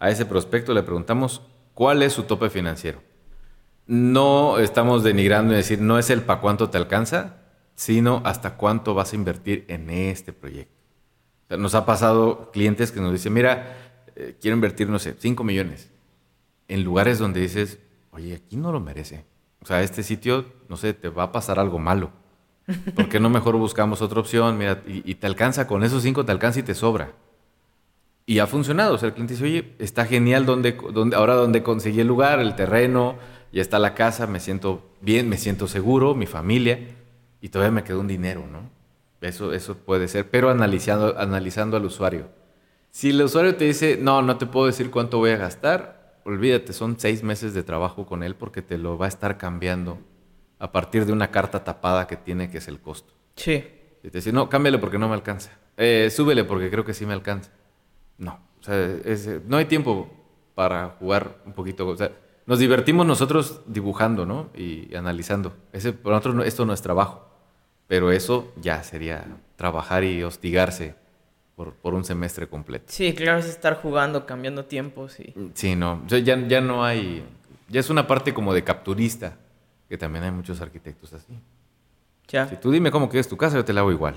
[0.05, 1.41] a ese prospecto le preguntamos
[1.73, 3.03] cuál es su tope financiero.
[3.87, 7.37] No estamos denigrando y decir no es el para cuánto te alcanza,
[7.75, 10.75] sino hasta cuánto vas a invertir en este proyecto.
[11.57, 13.77] nos ha pasado clientes que nos dicen, mira,
[14.17, 15.91] eh, quiero invertir, no sé, 5 millones
[16.69, 17.79] en lugares donde dices,
[18.11, 19.25] oye, aquí no lo merece.
[19.61, 22.11] O sea, este sitio, no sé, te va a pasar algo malo.
[22.95, 24.57] ¿Por qué no mejor buscamos otra opción?
[24.57, 27.13] Mira, y, te alcanza, con esos 5 te alcanza y te sobra.
[28.27, 28.95] Y ha funcionado.
[28.95, 32.41] O sea, el cliente dice, oye, está genial donde, donde, ahora donde conseguí el lugar,
[32.41, 33.17] el terreno,
[33.53, 36.81] ya está la casa, me siento bien, me siento seguro, mi familia,
[37.41, 38.71] y todavía me quedó un dinero, ¿no?
[39.21, 42.29] Eso, eso puede ser, pero analizando, analizando al usuario.
[42.91, 46.73] Si el usuario te dice, no, no te puedo decir cuánto voy a gastar, olvídate,
[46.73, 49.99] son seis meses de trabajo con él porque te lo va a estar cambiando
[50.65, 53.13] a partir de una carta tapada que tiene, que es el costo.
[53.37, 53.63] Sí.
[54.03, 55.51] Y te dice, no, cámbiale porque no me alcanza.
[55.77, 57.51] Eh, súbele porque creo que sí me alcanza.
[58.17, 58.89] No, o sea,
[59.47, 60.11] no hay tiempo
[60.55, 61.87] para jugar un poquito.
[61.87, 62.13] O sea,
[62.47, 64.49] nos divertimos nosotros dibujando, ¿no?
[64.55, 65.53] Y analizando.
[65.73, 67.29] Ese, por nosotros no- esto no es trabajo,
[67.87, 70.95] pero eso ya sería trabajar y hostigarse
[71.57, 72.85] por, por un semestre completo.
[72.89, 75.35] Sí, claro, es estar jugando, cambiando tiempos y...
[75.55, 77.23] Sí, no, o sea, ya, ya no hay,
[77.69, 79.37] ya es una parte como de capturista,
[79.95, 81.39] que también hay muchos arquitectos así.
[82.27, 82.49] Ya.
[82.49, 84.17] Si tú dime cómo quieres tu casa, yo te la hago igual.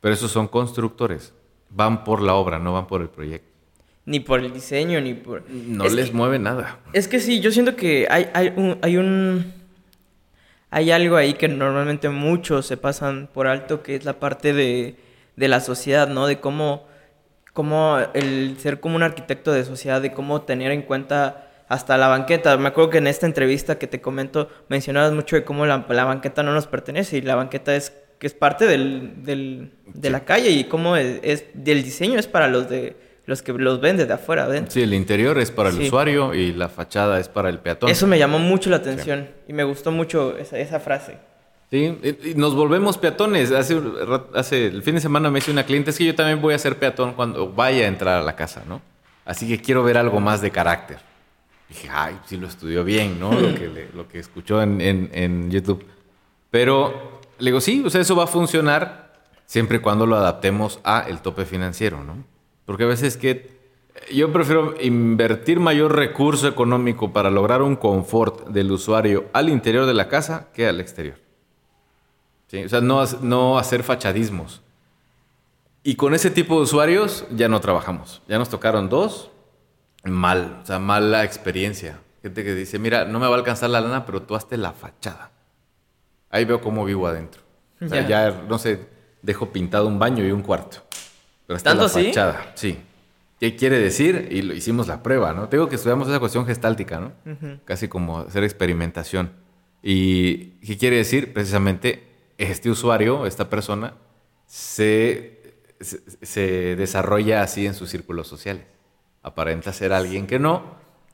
[0.00, 1.34] Pero esos son constructores,
[1.70, 3.50] van por la obra, no van por el proyecto.
[4.04, 5.42] Ni por el diseño, ni por...
[5.50, 6.78] No Es les que- mueve nada.
[6.92, 9.52] Es que sí, yo siento que hay, hay, un, hay un...
[10.70, 14.94] Hay algo ahí que normalmente muchos se pasan por alto, que es la parte de,
[15.34, 16.28] de la sociedad, ¿no?
[16.28, 16.86] De cómo,
[17.52, 22.08] cómo el ser como un arquitecto de sociedad, de cómo tener en cuenta hasta la
[22.08, 22.56] banqueta.
[22.56, 26.04] Me acuerdo que en esta entrevista que te comento mencionabas mucho de cómo la, la
[26.04, 30.12] banqueta no nos pertenece y la banqueta es que es parte del, del- de Sí.
[30.12, 33.80] la calle y cómo es, es- del diseño es para los de los que los
[33.80, 34.48] ven desde afuera.
[34.68, 35.86] Sí, el interior es para el Sí.
[35.88, 37.90] usuario y la fachada es para el peatón.
[37.90, 41.18] Eso me llamó mucho la atención y me gustó mucho esa, esa frase.
[41.68, 43.50] Sí, y- nos volvemos peatones.
[43.50, 43.76] Hace,
[44.34, 46.58] hace el fin de semana me dice una cliente, es que yo también voy a
[46.58, 48.80] ser peatón cuando vaya a entrar a la casa, ¿no?
[49.24, 50.98] Así que quiero ver algo más de carácter.
[51.68, 53.32] Dije, ay, sí lo estudió bien, ¿no?
[53.32, 55.84] Lo que, le- lo que escuchó en, en- en YouTube.
[56.50, 59.14] Pero le digo, sí, o sea, eso va a funcionar
[59.46, 62.24] siempre y cuando lo adaptemos a el tope financiero, ¿no?
[62.64, 63.56] Porque a veces que
[64.12, 69.94] yo prefiero invertir mayor recurso económico para lograr un confort del usuario al interior de
[69.94, 71.16] la casa que al exterior.
[72.48, 74.62] Sí, o sea, no, no hacer fachadismos.
[75.82, 78.22] Y con ese tipo de usuarios ya no trabajamos.
[78.28, 79.30] Ya nos tocaron dos.
[80.10, 81.98] Mal, o sea, mala experiencia.
[82.22, 84.72] Gente que dice, mira, no me va a alcanzar la lana, pero tú hazte la
[84.72, 85.30] fachada.
[86.30, 87.42] Ahí veo cómo vivo adentro.
[87.80, 88.30] O sea, Ya.
[88.30, 88.86] ya, no sé,
[89.22, 90.78] dejo pintado un baño y un cuarto.
[91.46, 92.78] Pero hasta ¿Tanto la fachada, sí.
[93.38, 94.28] ¿Qué quiere decir?
[94.30, 95.48] Y lo hicimos la prueba, ¿no?
[95.48, 97.12] Tengo que estudiamos esa cuestión gestáltica, ¿no?
[97.66, 99.30] Casi como hacer experimentación.
[99.82, 101.32] ¿Y qué quiere decir?
[101.34, 102.02] Precisamente,
[102.38, 103.92] este usuario, esta persona,
[104.46, 108.64] se, se, se desarrolla así en sus círculos sociales.
[109.26, 110.62] Aparenta ser alguien que no,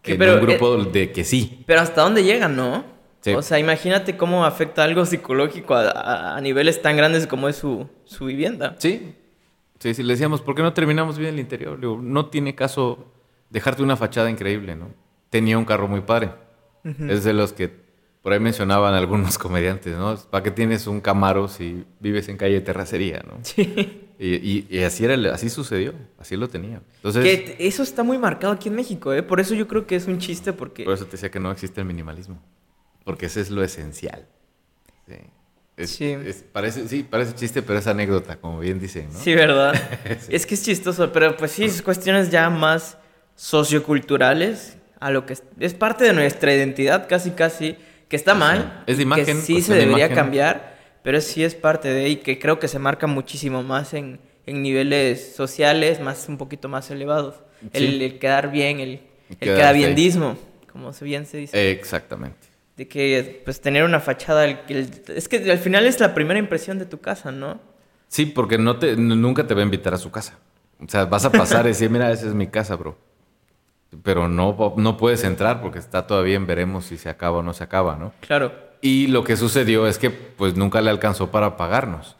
[0.02, 1.64] Que en pero, un grupo de que sí.
[1.66, 2.84] Pero hasta dónde llegan, ¿no?
[3.22, 3.32] Sí.
[3.34, 7.56] O sea, imagínate cómo afecta algo psicológico a, a- a niveles tan grandes como es
[7.56, 8.74] su, su vivienda.
[8.78, 9.14] Sí.
[9.78, 11.80] Sí, sí, le decíamos, ¿por qué no terminamos bien el interior?
[11.80, 13.12] Digo, no tiene caso
[13.50, 14.90] dejarte una fachada increíble, ¿no?
[15.30, 16.30] Tenía un carro muy padre.
[17.08, 17.70] Es de los que
[18.22, 20.16] por ahí mencionaban algunos comediantes, ¿no?
[20.30, 23.38] ¿Para qué tienes un Camaro si vives en calle de terracería, no?
[23.42, 24.08] Sí.
[24.24, 26.80] Y, y- y así, era, así sucedió, así lo tenía.
[26.96, 29.22] Entonces, Que eso está muy marcado aquí en México, ¿eh?
[29.24, 30.84] Por eso yo creo que es un chiste porque...
[30.84, 32.40] por eso te decía que no existe el minimalismo.
[33.04, 34.26] Porque ese es lo esencial.
[35.08, 35.14] Sí.
[35.76, 36.04] Es- Sí.
[36.04, 39.18] es- parece, sí, parece chiste, pero es anécdota, como bien dicen, ¿no?
[39.18, 39.74] Sí, ¿verdad?
[40.28, 42.98] Es que es chistoso, pero pues sí, es cuestiones ya más
[43.34, 47.76] socioculturales, a lo que es, es parte de nuestra identidad, casi, casi,
[48.08, 48.84] que está mal.
[48.86, 50.71] Es de imagen, Que sí se de debería cambiar,
[51.02, 54.62] pero sí es parte de, y que creo que se marca muchísimo más en, en
[54.62, 57.36] niveles sociales, más un poquito más elevados.
[57.72, 58.04] El, Sí.
[58.04, 59.00] el quedar bien, el,
[59.40, 59.48] el
[60.72, 61.70] como bien se dice.
[61.70, 62.48] Exactamente.
[62.76, 66.38] De que, pues, tener una fachada, el- el- es que al final es la primera
[66.38, 67.60] impresión de tu casa, ¿no?
[68.08, 70.38] Sí, porque no te, nunca te va a invitar a su casa.
[70.84, 72.96] O sea, vas a pasar y decir, mira, esa es mi casa, bro.
[74.02, 77.52] Pero no, no puedes entrar porque está todavía en veremos si se acaba o no
[77.52, 78.12] se acaba, ¿no?
[78.20, 78.52] Claro.
[78.82, 82.16] Y lo que sucedió es que pues nunca le alcanzó para pagarnos.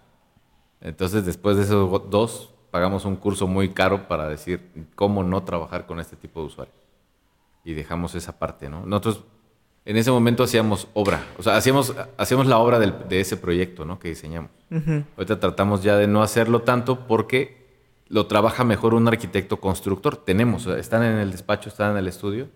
[0.81, 5.87] Entonces, después de esos dos, pagamos un curso muy caro para decir cómo no trabajar
[5.87, 6.77] con este tipo de usuarios.
[7.65, 8.87] Y dejamos esa parte, ¿no?
[8.87, 9.25] Nosotros
[9.85, 13.85] en ese momento hacíamos obra, o sea, hacíamos, hacíamos la obra del- de ese proyecto,
[13.85, 13.99] ¿no?
[13.99, 14.51] Que diseñamos.
[15.17, 17.61] Ahorita tratamos ya de no hacerlo tanto porque
[18.09, 20.17] lo trabaja mejor un arquitecto constructor.
[20.17, 22.49] Tenemos, o sea, están en el despacho, están en el estudio,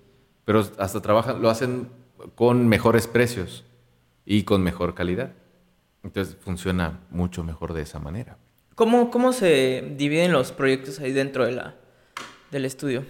[0.44, 1.88] pero hasta trabajan, lo hacen
[2.34, 3.64] con mejores precios
[4.26, 5.32] y con mejor calidad.
[6.02, 8.36] Entonces funciona mucho mejor de esa manera.
[8.74, 11.76] ¿Cómo, ¿Cómo se dividen los proyectos ahí dentro de la,
[12.50, 13.04] del estudio?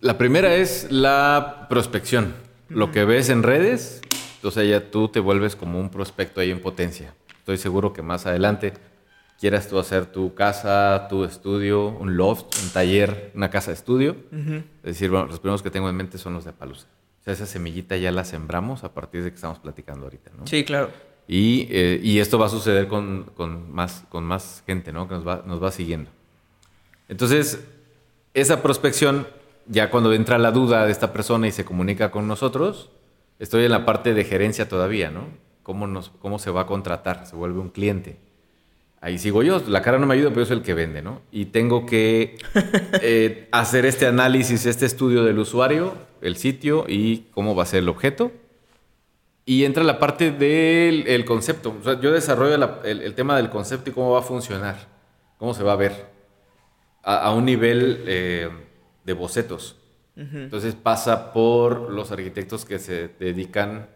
[0.00, 2.34] La primera es la prospección.
[2.68, 4.00] Lo que ves en redes,
[4.42, 7.12] o sea, ya tú te vuelves como un prospecto ahí en potencia.
[7.38, 8.72] Estoy seguro que más adelante
[9.40, 14.16] quieras tú hacer tu casa, tu estudio, un loft, un taller, una casa de estudio.
[14.30, 16.86] Es decir, bueno, los primeros que tengo en mente son los de Palusa.
[17.22, 20.44] O sea, esa semillita ya la sembramos a partir de que estamos platicando ahorita, ¿no?
[20.44, 20.90] Sí, claro.
[21.28, 25.06] Y, eh, y esto va a suceder con, con más, con más gente, ¿no?
[25.06, 26.10] Que nos va, nos va siguiendo.
[27.08, 27.64] Entonces,
[28.34, 29.28] esa prospección,
[29.68, 32.90] ya cuando entra la duda de esta persona y se comunica con nosotros,
[33.38, 35.26] estoy en la parte de gerencia todavía, ¿no?
[35.62, 37.24] ¿Cómo, nos, cómo se va a contratar?
[37.28, 38.16] Se vuelve un cliente.
[39.00, 41.22] Ahí sigo yo, la cara no me ayuda, pero yo soy el que vende, ¿no?
[41.30, 42.36] Y tengo que
[43.00, 47.80] eh, hacer este análisis, este estudio del usuario el sitio y cómo va a ser
[47.80, 48.32] el objeto.
[49.44, 51.76] Y entra la parte del el concepto.
[51.80, 54.76] O sea, yo desarrollo la- el, el tema del concepto y cómo va a funcionar,
[55.36, 56.06] cómo se va a ver,
[57.02, 58.48] a, a un nivel eh,
[59.04, 59.76] de bocetos.
[60.14, 63.88] Entonces pasa por los arquitectos que se dedican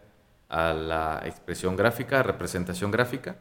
[0.49, 3.37] a la expresión gráfica, representación gráfica,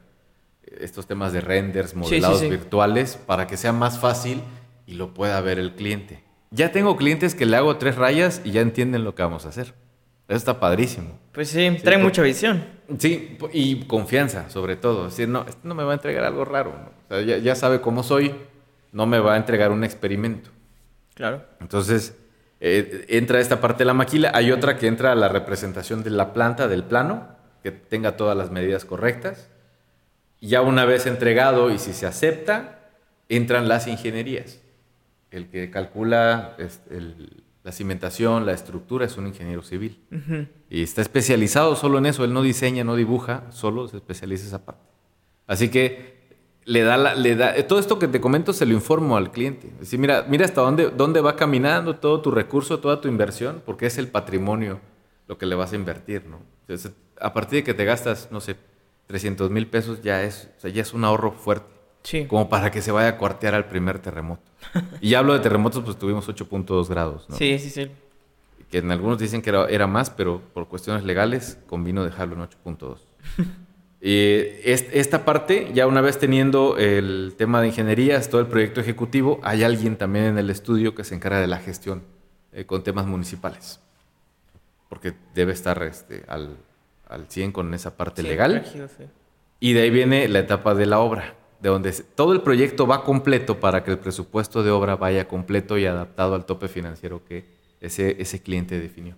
[0.79, 2.51] estos temas de renders, sí, modelados sí.
[2.51, 4.43] virtuales, para que sea más fácil
[4.87, 6.23] y lo pueda ver el cliente.
[6.51, 9.49] Ya tengo clientes que le hago tres rayas y ya entienden lo que vamos a
[9.51, 9.75] hacer.
[10.29, 11.19] Eso está padrísimo.
[11.33, 12.65] Pues sí, trae por- mucha visión.
[12.99, 15.07] Sí, y confianza, sobre todo.
[15.07, 16.71] Es decir, no, este no me va a entregar algo raro.
[16.73, 16.91] ¿no?
[17.07, 18.35] O sea, ya, ya sabe cómo soy,
[18.93, 20.51] no me va a entregar un experimento.
[21.15, 21.45] Claro.
[21.61, 22.17] Entonces,
[22.61, 24.31] eh, entra esta parte de la maquila.
[24.35, 27.29] Hay otra que entra a la representación de la planta, del plano,
[27.63, 29.49] que tenga todas las medidas correctas.
[30.41, 32.79] Ya una vez entregado y si se acepta,
[33.29, 34.61] entran las ingenierías.
[35.31, 36.57] El que calcula
[36.91, 40.01] el- la cimentación, la estructura, es un ingeniero civil.
[40.71, 42.25] Y está especializado solo en eso.
[42.25, 44.83] Él no diseña, no dibuja, solo se especializa en esa parte.
[45.49, 46.17] Así que
[46.65, 49.67] le da, la- le da todo esto que te comento se lo informo al cliente.
[49.69, 53.63] Es decir, mira, mira hasta dónde, dónde va caminando todo tu recurso, toda tu inversión,
[53.67, 54.81] porque es el patrimonio
[55.29, 56.39] lo que le vas a invertir, ¿no?
[56.63, 58.57] Entonces, a partir de que te gastas, no sé,
[59.07, 61.67] 300 mil pesos, ya es, o sea, ya es un ahorro fuerte,
[62.07, 62.25] Sí.
[62.27, 64.43] como para que se vaya a cuartear al primer terremoto.
[65.01, 67.35] Y ya hablo de terremotos, pues tuvimos 8.2 grados, ¿no?
[67.37, 67.91] Sí, sí, sí.
[68.71, 72.43] que en algunos dicen que era, era más, pero por cuestiones legales convino dejarlo en
[72.43, 72.99] 8.2.
[74.01, 74.11] y
[74.71, 79.41] es- esta parte, ya una vez teniendo el tema de ingenierías, todo el proyecto ejecutivo,
[79.43, 82.03] hay alguien también en el estudio que se encarga de la gestión
[82.53, 83.81] eh, con temas municipales.
[84.89, 86.57] Porque debe estar este, al,
[87.09, 88.63] al 100 con esa parte Sí, legal.
[88.65, 89.05] rígido, sí.
[89.59, 91.35] Y de ahí viene la etapa de la obra,
[91.67, 95.77] de donde todo el proyecto va completo para que el presupuesto de obra vaya completo
[95.77, 97.45] y adaptado al tope financiero que
[97.81, 99.17] ese, ese cliente definió.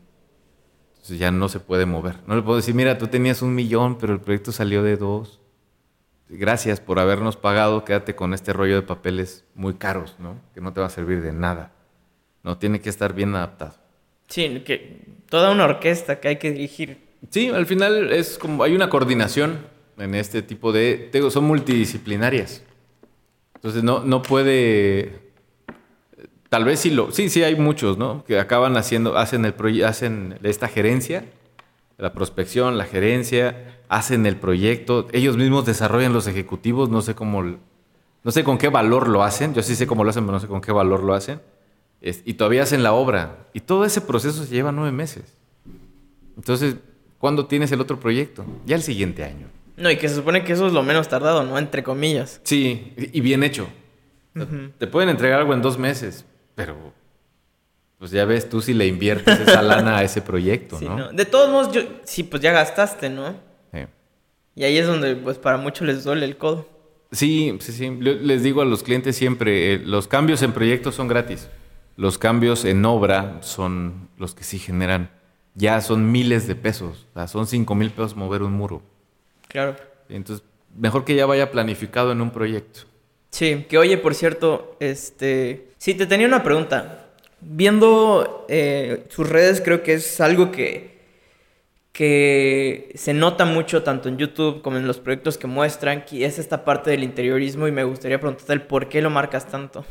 [0.92, 2.20] Entonces ya no se puede mover.
[2.26, 5.40] No le puedo decir, mira, tú tenías un millón, pero el proyecto salió de dos.
[6.30, 10.40] Gracias por habernos pagado, quédate con este rollo de papeles muy caros, ¿no?
[10.54, 11.72] Que no te va a servir de nada.
[12.44, 13.74] No, tiene que estar bien adaptado.
[14.26, 17.08] Sí, que toda una orquesta que hay que dirigir.
[17.28, 19.58] Sí, al final es como hay una coordinación
[19.98, 22.62] en este tipo de, son multidisciplinarias.
[23.54, 25.20] Entonces no, no puede,
[26.48, 28.24] tal vez sí lo, sí, sí hay muchos, ¿no?
[28.24, 31.24] Que acaban haciendo, hacen el hacen esta gerencia,
[31.96, 37.42] la prospección, la gerencia, hacen el proyecto, ellos mismos desarrollan los ejecutivos, no sé cómo,
[37.42, 40.40] no sé con qué valor lo hacen, yo sí sé cómo lo hacen, pero no
[40.40, 41.40] sé con qué valor lo hacen,
[42.00, 45.24] Es- y todavía hacen la obra, y todo ese proceso se lleva nueve meses.
[46.36, 46.76] Entonces,
[47.18, 48.44] ¿cuándo tienes el otro proyecto?
[48.66, 49.48] Ya el siguiente año.
[49.78, 51.58] No, y que se supone que eso es lo menos tardado, ¿no?
[51.58, 52.40] Entre comillas.
[52.44, 53.68] Sí, y bien hecho.
[54.78, 56.76] Te pueden entregar algo en dos meses, pero
[57.98, 60.96] pues ya ves tú si le inviertes esa lana a ese proyecto, Sí, ¿no?
[60.96, 61.12] ¿no?
[61.12, 63.32] De todos modos, yo, sí, pues ya gastaste, ¿no?
[63.72, 63.80] Sí.
[64.54, 66.68] Y ahí es donde, pues, para muchos les duele el codo.
[67.10, 67.90] Sí, sí, sí.
[67.98, 71.48] Le- Les digo a los clientes siempre, eh, los cambios en proyectos son gratis.
[71.96, 75.10] Los cambios en obra son los que sí generan,
[75.54, 77.06] ya son miles de pesos.
[77.10, 78.82] O sea, son cinco mil pesos mover un muro.
[79.48, 79.76] Claro.
[80.08, 80.44] Entonces,
[80.76, 82.80] mejor que ya vaya planificado en un proyecto.
[83.30, 85.68] Sí, que oye, por cierto, este...
[85.78, 87.06] Sí, te tenía una pregunta.
[87.40, 90.98] Viendo eh, sus redes, creo que es algo que,
[91.92, 96.38] que se nota mucho tanto en YouTube como en los proyectos que muestran, que es
[96.38, 99.84] esta parte del interiorismo y me gustaría preguntarte el por qué lo marcas tanto.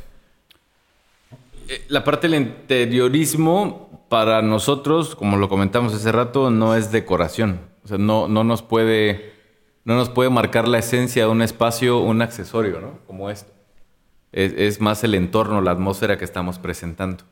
[1.69, 7.61] Eh, La parte del interiorismo para nosotros, como lo comentamos hace rato, no es decoración.
[7.83, 9.36] O sea, no, no nos puede
[9.87, 12.99] no nos puede marcar la esencia de un espacio, un accesorio, ¿no?
[13.07, 13.53] Como esto.
[14.33, 17.23] Es, es más el entorno, la atmósfera que estamos presentando.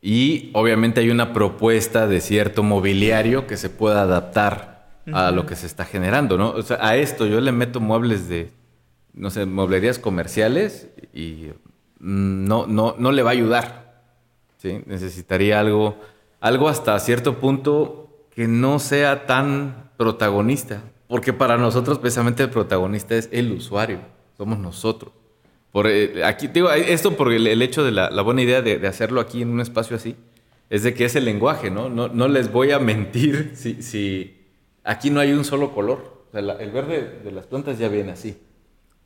[0.00, 5.56] Y obviamente hay una propuesta de cierto mobiliario que se pueda adaptar a lo que
[5.56, 6.52] se está generando, ¿no?
[6.52, 8.50] O sea, a esto yo le meto muebles de,
[9.12, 11.50] no sé, mueblerías comerciales y
[11.98, 14.00] mm, no, no, no le va a ayudar.
[14.56, 14.80] ¿sí?
[14.86, 15.98] Necesitaría algo,
[16.40, 20.80] algo hasta cierto punto que no sea tan protagonista.
[21.08, 24.00] Porque para nosotros precisamente el protagonista es el usuario,
[24.36, 25.12] somos nosotros.
[25.70, 28.78] Por, eh, aquí, digo, esto por el, el hecho de la, la buena idea de,
[28.78, 30.16] de, hacerlo aquí en un espacio así,
[30.70, 31.88] es de que es el lenguaje, ¿no?
[31.88, 34.44] No, no les voy a mentir si, si
[34.84, 36.24] aquí no hay un solo color.
[36.28, 38.36] O sea, la, el verde de las plantas ya viene así.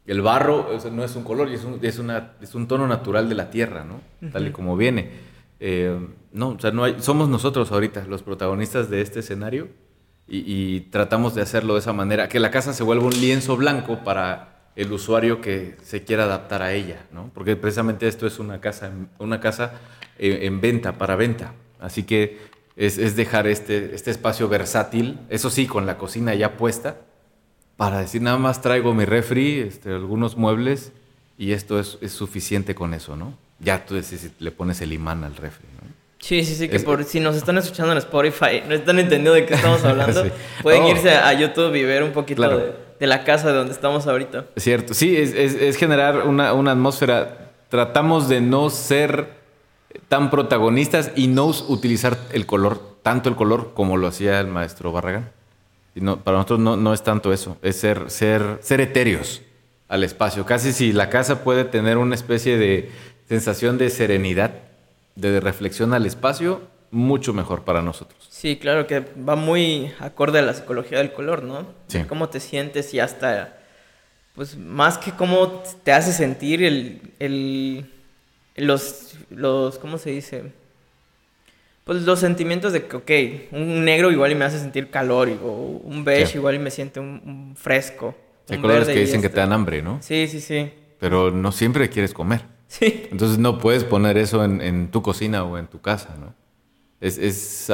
[0.07, 2.87] El barro o sea, no es un color, es un, es, una, es un tono
[2.87, 3.97] natural de la tierra, ¿no?
[4.23, 4.33] Uh -huh.
[4.33, 5.11] Tal y como viene.
[5.61, 5.99] Eh,
[6.33, 9.69] no, o sea, no hay, somos nosotros ahorita los protagonistas de este escenario
[10.29, 14.05] y, tratamos de hacerlo de esa manera, que la casa se vuelva un lienzo blanco
[14.05, 17.31] para el usuario que se quiera adaptar a ella, ¿no?
[17.35, 19.73] Porque precisamente esto es una casa, una casa
[20.19, 21.55] en, en venta, para venta.
[21.81, 22.39] Así que
[22.79, 26.97] es, dejar este, este espacio versátil, eso sí, con la cocina ya puesta,
[27.77, 30.93] para decir nada más traigo mi refri, este, algunos muebles
[31.37, 33.35] y esto es, es, suficiente con eso, ¿no?
[33.59, 35.67] Ya tú decís, le pones el imán al refri.
[36.21, 39.47] Sí, sí, sí, que por si nos están escuchando en Spotify, no están entendiendo de
[39.47, 40.25] qué estamos hablando,
[40.63, 40.91] pueden oh.
[40.91, 42.43] irse a YouTube y ver un poquito
[42.99, 44.47] de, la casa de donde estamos ahorita.
[44.57, 47.53] Cierto, sí, es, es, generar una, una, atmósfera.
[47.69, 49.29] Tratamos de no ser
[50.09, 54.91] tan protagonistas y no utilizar el color, tanto el color como lo hacía el maestro
[54.91, 55.31] Barragán.
[55.95, 59.43] Y no, para nosotros no, no es tanto eso, es ser, ser, ser etéreos
[59.87, 60.45] al espacio.
[60.45, 62.91] Casi si la casa puede tener una especie de
[63.29, 64.68] sensación de serenidad
[65.19, 68.27] de reflexión al espacio, mucho mejor para nosotros.
[68.31, 71.67] Sí, claro que va muy acorde a la psicología del color, ¿no?
[71.89, 72.05] Sí.
[72.09, 73.59] Cómo te sientes y hasta,
[74.35, 77.87] pues más que cómo te hace sentir el, el
[78.57, 80.53] los, los, ¿cómo se dice?
[81.85, 85.81] Pues los sentimientos de que, ok, un negro igual y me hace sentir calor, o
[85.83, 88.15] un beige igual y me siente un, fresco.
[88.49, 89.99] Hay colores que dicen que te dan hambre, ¿no?
[90.01, 90.71] Sí, sí, sí.
[91.01, 92.58] Pero no siempre quieres comer.
[92.71, 93.09] Sí.
[93.11, 96.35] Entonces no puedes poner eso en, tu cocina o en tu casa, ¿no?
[97.01, 97.73] Es,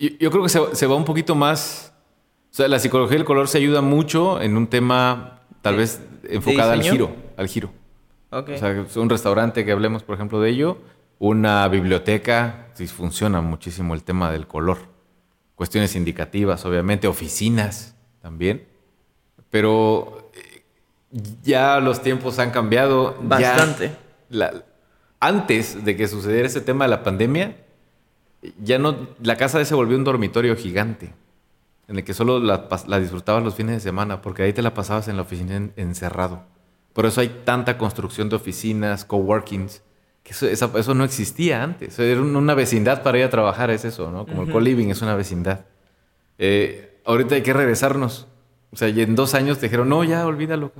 [0.00, 1.94] yo, creo que se, va un poquito más...
[2.50, 6.72] O sea, la psicología del color se ayuda mucho en un tema tal vez enfocado
[6.72, 7.70] al giro, al giro.
[8.30, 8.56] Okay.
[8.56, 10.78] O sea, un restaurante que hablemos, por ejemplo, de ello,
[11.20, 14.78] una biblioteca, si funciona muchísimo el tema del color.
[15.54, 18.66] Cuestiones indicativas, obviamente, oficinas también.
[19.50, 20.19] Pero
[21.42, 23.16] ya los tiempos han cambiado.
[23.22, 23.92] Bastante.
[25.18, 27.56] antes de que sucediera ese tema de la pandemia,
[28.62, 31.12] ya no, la casa se volvió un dormitorio gigante,
[31.88, 32.68] en el que solo la,
[32.98, 36.44] disfrutabas los fines de semana, porque ahí te la pasabas en la oficina encerrado.
[36.92, 39.82] Por eso hay tanta construcción de oficinas, coworkings,
[40.22, 41.98] que eso, no existía antes.
[41.98, 44.26] Era una vecindad para ir a trabajar, es eso, ¿no?
[44.26, 45.64] Como el co-living es una vecindad.
[46.38, 48.26] Eh, ahorita hay que regresarnos
[48.72, 50.72] o sea, y en dos años te dijeron, no, ya, olvídalo.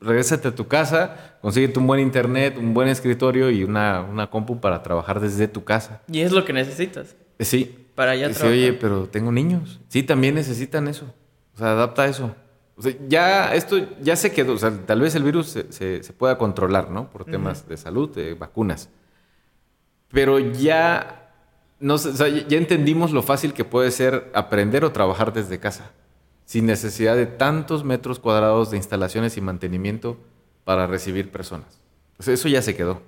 [0.00, 4.60] Regrésate a tu casa, consíguete un buen internet, un buen escritorio y una, una compu
[4.60, 6.02] para trabajar desde tu casa.
[6.10, 7.16] Y es lo que necesitas.
[7.38, 7.88] Eh, sí.
[7.94, 8.50] Para ya trabajar.
[8.50, 9.80] oye, pero tengo niños.
[9.88, 11.06] Sí, también necesitan eso.
[11.54, 12.36] O sea, adapta eso.
[12.76, 14.52] O sea, ya esto ya se quedó.
[14.52, 17.10] O sea, tal vez el virus se, se, pueda controlar, ¿no?
[17.10, 18.90] Por temas de salud, de vacunas.
[20.12, 21.32] Pero ya,
[21.80, 25.90] no, o sea, ya entendimos lo fácil que puede ser aprender o trabajar desde casa
[26.46, 30.16] sin necesidad de tantos metros cuadrados de instalaciones y mantenimiento
[30.64, 31.80] para recibir personas.
[32.18, 33.02] eso ya se quedó.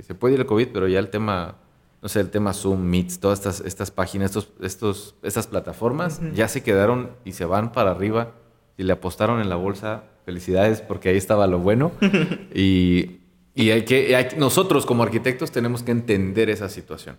[0.00, 1.56] Se puede ir el COVID, pero ya el tema,
[2.00, 6.48] no sé, el tema Zoom, Meets, todas estas, estas páginas, estos, estos, estas plataformas ya
[6.48, 8.32] se quedaron y se van para arriba.
[8.78, 11.92] Y le apostaron en la bolsa, felicidades, porque ahí estaba lo bueno.
[12.54, 13.18] y,
[13.56, 17.16] hay que, nosotros como arquitectos tenemos que entender esa situación.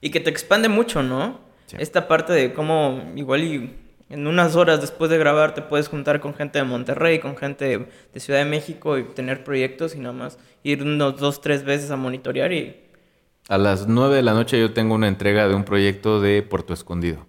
[0.00, 1.40] Y que te expande mucho, ¿no?
[1.78, 6.20] Esta parte de cómo igual y en unas horas después de grabar te puedes juntar
[6.20, 10.12] con gente de Monterrey, con gente de Ciudad de México y tener proyectos y nada
[10.12, 12.82] más ir unos dos, tres veces a monitorear y...
[13.48, 16.74] A las nueve de la noche yo tengo una entrega de un proyecto de Puerto
[16.74, 17.26] Escondido.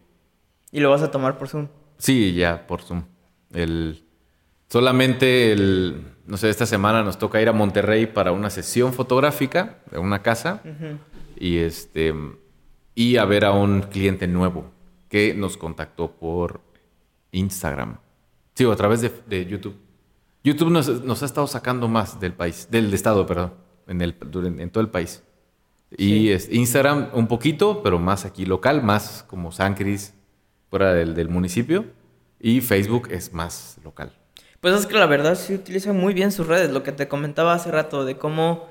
[0.72, 1.68] ¿Y lo vas a tomar por Zoom?
[1.98, 3.04] Sí, ya, por Zoom.
[3.54, 4.04] El...
[4.68, 6.02] Solamente el...
[6.26, 10.22] No sé, esta semana nos toca ir a Monterrey para una sesión fotográfica de una
[10.22, 10.62] casa
[11.40, 12.14] y este...
[12.96, 14.72] Y a ver a un cliente nuevo
[15.10, 16.62] que nos contactó por
[17.38, 17.98] Instagram.
[18.54, 19.78] Sí, a través de, YouTube.
[20.44, 23.54] YouTube nos, ha estado sacando más del país, del estado, perdón,
[23.88, 24.16] en, el,
[24.60, 25.24] en todo el país.
[25.96, 30.14] Y es Instagram un poquito, pero más aquí local, más como San Cris,
[30.70, 31.86] fuera del, del, municipio.
[32.40, 34.12] Y Facebook es más local.
[34.60, 36.72] Pues es que la verdad sí utiliza muy bien sus redes.
[36.72, 38.68] Lo que te comentaba hace rato de cómo,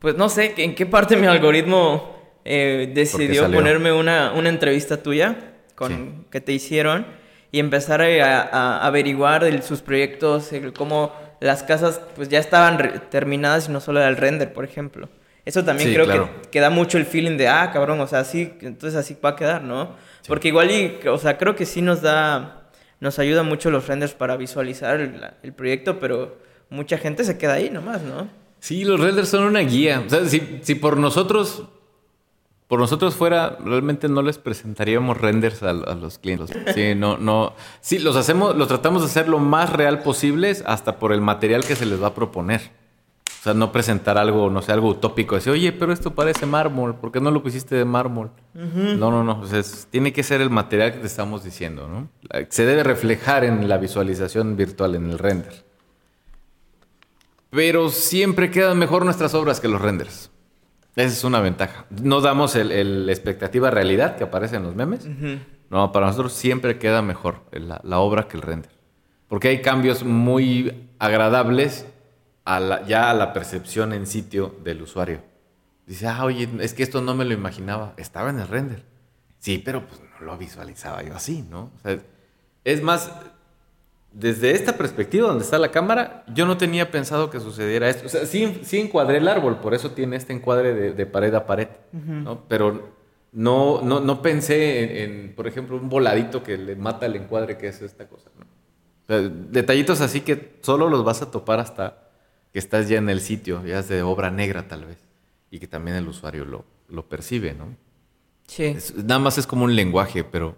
[0.00, 5.54] pues no sé, en qué parte mi algoritmo eh, decidió ponerme una, una entrevista tuya
[5.76, 7.06] con, que te hicieron
[7.54, 13.70] y empezar a, averiguar de sus proyectos, cómo las casas pues ya estaban terminadas y
[13.70, 15.08] no solo era el render, por ejemplo.
[15.44, 18.98] Eso también creo que, da mucho el feeling de, ah, cabrón, o sea, así, entonces
[18.98, 19.94] así va a quedar, ¿no?
[20.26, 24.14] Porque igual, y, o sea, creo que sí nos da, nos ayuda mucho los renders
[24.14, 26.36] para visualizar el, proyecto, pero
[26.70, 28.28] mucha gente se queda ahí nomás, ¿no?
[28.58, 30.02] Sí, los renders son una guía.
[30.04, 31.62] O sea, si, si por nosotros
[32.68, 36.50] por nosotros fuera, realmente no les presentaríamos renders a, los clientes.
[36.74, 37.52] Sí, no, no.
[37.80, 41.64] Sí, los hacemos, los tratamos de hacer lo más real posible hasta por el material
[41.64, 42.70] que se les va a proponer.
[43.26, 45.34] O sea, no presentar algo, no sé, algo utópico.
[45.34, 48.30] Decir, oye, pero esto parece mármol, ¿por qué no lo pusiste de mármol?
[48.54, 49.40] No, no, no.
[49.40, 49.60] O sea,
[49.90, 52.08] tiene que ser el material que te estamos diciendo, ¿no?
[52.48, 55.66] Se debe reflejar en la visualización virtual, en el render.
[57.50, 60.30] Pero siempre quedan mejor nuestras obras que los renders.
[60.96, 61.86] Esa es una ventaja.
[61.90, 65.06] No damos el, el expectativa realidad que aparece en los memes.
[65.70, 68.70] No, para nosotros siempre queda mejor la, la, obra que el render.
[69.26, 71.86] Porque hay cambios muy agradables
[72.44, 75.22] a la, ya a la percepción en sitio del usuario.
[75.86, 77.94] Dice, ah, oye, es que esto no me lo imaginaba.
[77.96, 78.84] Estaba en el render.
[79.38, 81.72] Sí, pero pues no lo visualizaba yo así, ¿no?
[81.76, 81.98] O sea,
[82.62, 83.10] es más,
[84.14, 88.06] desde esta perspectiva donde está la cámara, yo no tenía pensado que sucediera esto.
[88.06, 91.46] O sea, sí, sí encuadré el árbol, por eso tiene este encuadre de, pared a
[91.46, 92.44] pared, ¿no?
[92.48, 92.92] Pero
[93.32, 97.66] no, no, no pensé en, por ejemplo, un voladito que le mata el encuadre que
[97.66, 98.44] es esta cosa, ¿no?
[98.44, 102.08] O sea, detallitos así que solo los vas a topar hasta
[102.52, 104.98] que estás ya en el sitio, ya es de obra negra tal vez,
[105.50, 107.76] y que también el usuario lo, lo percibe, ¿no?
[108.46, 108.76] Sí.
[108.96, 110.56] nada más es como un lenguaje, pero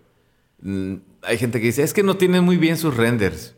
[0.62, 3.54] hay gente que dice, es que no tiene muy bien sus renders.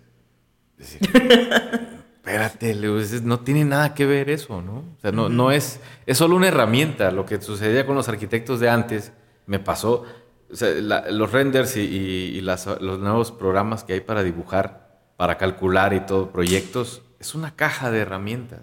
[2.29, 2.75] espérate,
[3.23, 4.79] no tiene nada que ver eso, ¿no?
[4.79, 7.11] O sea, no, no es, es solo una herramienta.
[7.11, 9.13] Lo que sucedía con los arquitectos de antes
[9.47, 10.05] me pasó.
[10.51, 10.71] O sea,
[11.11, 12.67] los renders y, los
[12.99, 18.01] nuevos programas que hay para dibujar, para calcular y todo, proyectos, es una caja de
[18.01, 18.61] herramientas.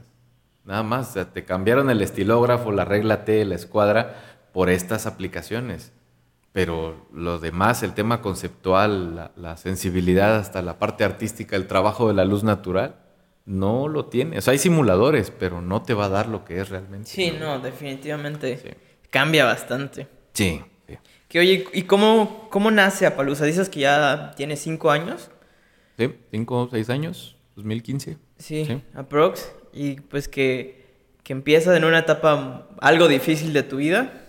[0.64, 5.06] Nada más, o sea, te cambiaron el estilógrafo, la regla T, la escuadra, por estas
[5.06, 5.92] aplicaciones.
[6.56, 12.14] Pero lo demás, el tema conceptual, la, sensibilidad hasta la parte artística, el trabajo de
[12.14, 12.95] la luz natural,
[13.45, 14.38] no lo tiene.
[14.38, 17.10] O sea, hay simuladores, pero no te va a dar lo que es realmente.
[17.10, 18.78] Sí, no, definitivamente
[19.10, 20.08] cambia bastante.
[20.32, 20.62] Sí.
[21.28, 23.43] Que oye, ¿y cómo, cómo nace Apalusa?
[23.43, 25.30] Dices que ya tiene cinco años.
[25.97, 28.18] Sí, cinco seis años, 2015.
[28.38, 29.51] Sí, sí, aprox.
[29.74, 30.86] Y pues que,
[31.22, 34.22] que empieza en una etapa algo difícil de tu vida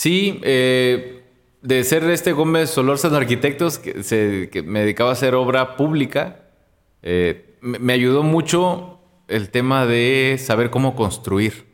[0.00, 1.19] Sí, eh,
[1.62, 6.42] de ser este Gómez Solórzano Arquitectos, que, se, que me dedicaba a hacer obra pública,
[7.02, 11.68] eh, me, ayudó mucho el tema de saber cómo construir.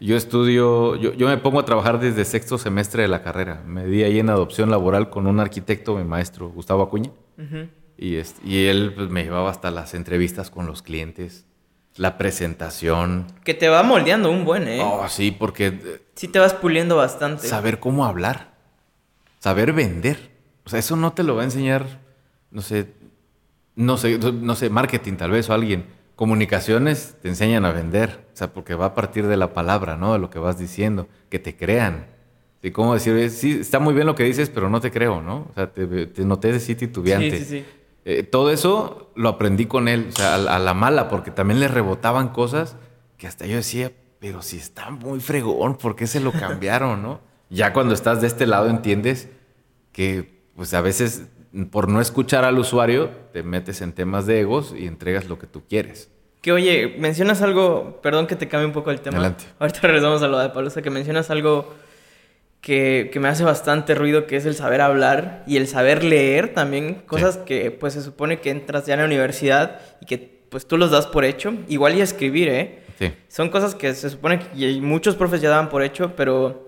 [0.00, 3.62] Yo estudio, yo, me pongo a trabajar desde sexto semestre de la carrera.
[3.66, 7.10] Me di ahí en adopción laboral con un arquitecto, mi maestro, Gustavo Acuña.
[7.96, 11.46] y, y él pues, me llevaba hasta las entrevistas con los clientes
[11.96, 13.26] la presentación.
[13.44, 14.80] Que te va moldeando un buen, ¿eh?
[14.82, 15.66] Oh, sí, porque...
[15.66, 17.46] Eh, sí te vas puliendo bastante.
[17.46, 18.53] Saber cómo hablar.
[19.44, 20.30] Saber vender.
[20.64, 22.00] O sea, eso no te lo va a enseñar,
[22.50, 22.94] no sé,
[23.76, 25.84] no sé, no sé, marketing tal vez o alguien.
[26.16, 28.26] Comunicaciones te enseñan a vender.
[28.32, 30.14] O sea, porque va a partir de la palabra, ¿no?
[30.14, 31.08] De lo que vas diciendo.
[31.28, 32.06] Que te crean.
[32.62, 32.70] ¿Sí?
[32.70, 33.28] ¿Cómo decir?
[33.28, 35.48] Sí, está muy bien lo que dices, pero no te creo, ¿no?
[35.50, 37.36] O sea, te, te noté de sí titubeante.
[37.36, 37.64] Sí, sí, sí.
[38.06, 41.68] Eh, todo eso lo aprendí con él, o sea, a, la mala, porque también le
[41.68, 42.76] rebotaban cosas
[43.18, 47.20] que hasta yo decía, pero si está muy fregón, ¿por qué se lo cambiaron, no?
[47.50, 49.28] Ya cuando estás de este lado entiendes
[49.92, 51.24] que, pues a veces,
[51.70, 55.46] por no escuchar al usuario, te metes en temas de egos y entregas lo que
[55.46, 56.10] tú quieres.
[56.40, 59.16] Que oye, mencionas algo, perdón que te cambie un poco el tema.
[59.18, 59.44] Adelante.
[59.58, 61.72] Ahorita regresamos a lo de Pablo, que mencionas algo
[62.64, 67.02] que, me hace bastante ruido, que es el saber hablar y el saber leer también,
[67.06, 70.78] cosas que pues se supone que entras ya en la universidad y que pues tú
[70.78, 72.82] los das por hecho, igual y escribir, ¿eh?
[72.98, 73.12] Sí.
[73.28, 76.63] Son cosas que se supone que muchos profes ya daban por hecho, pero,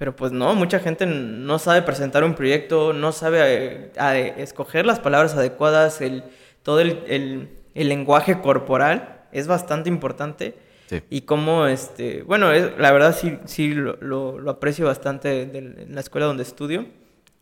[0.00, 4.98] pero pues no, mucha gente no sabe presentar un proyecto, no sabe eh, escoger las
[4.98, 6.24] palabras adecuadas, el,
[6.64, 10.54] todo el, el lenguaje corporal es bastante importante.
[11.08, 16.26] Y cómo, este, bueno, la verdad sí, sí lo, lo, aprecio bastante en la escuela
[16.26, 16.86] donde estudio,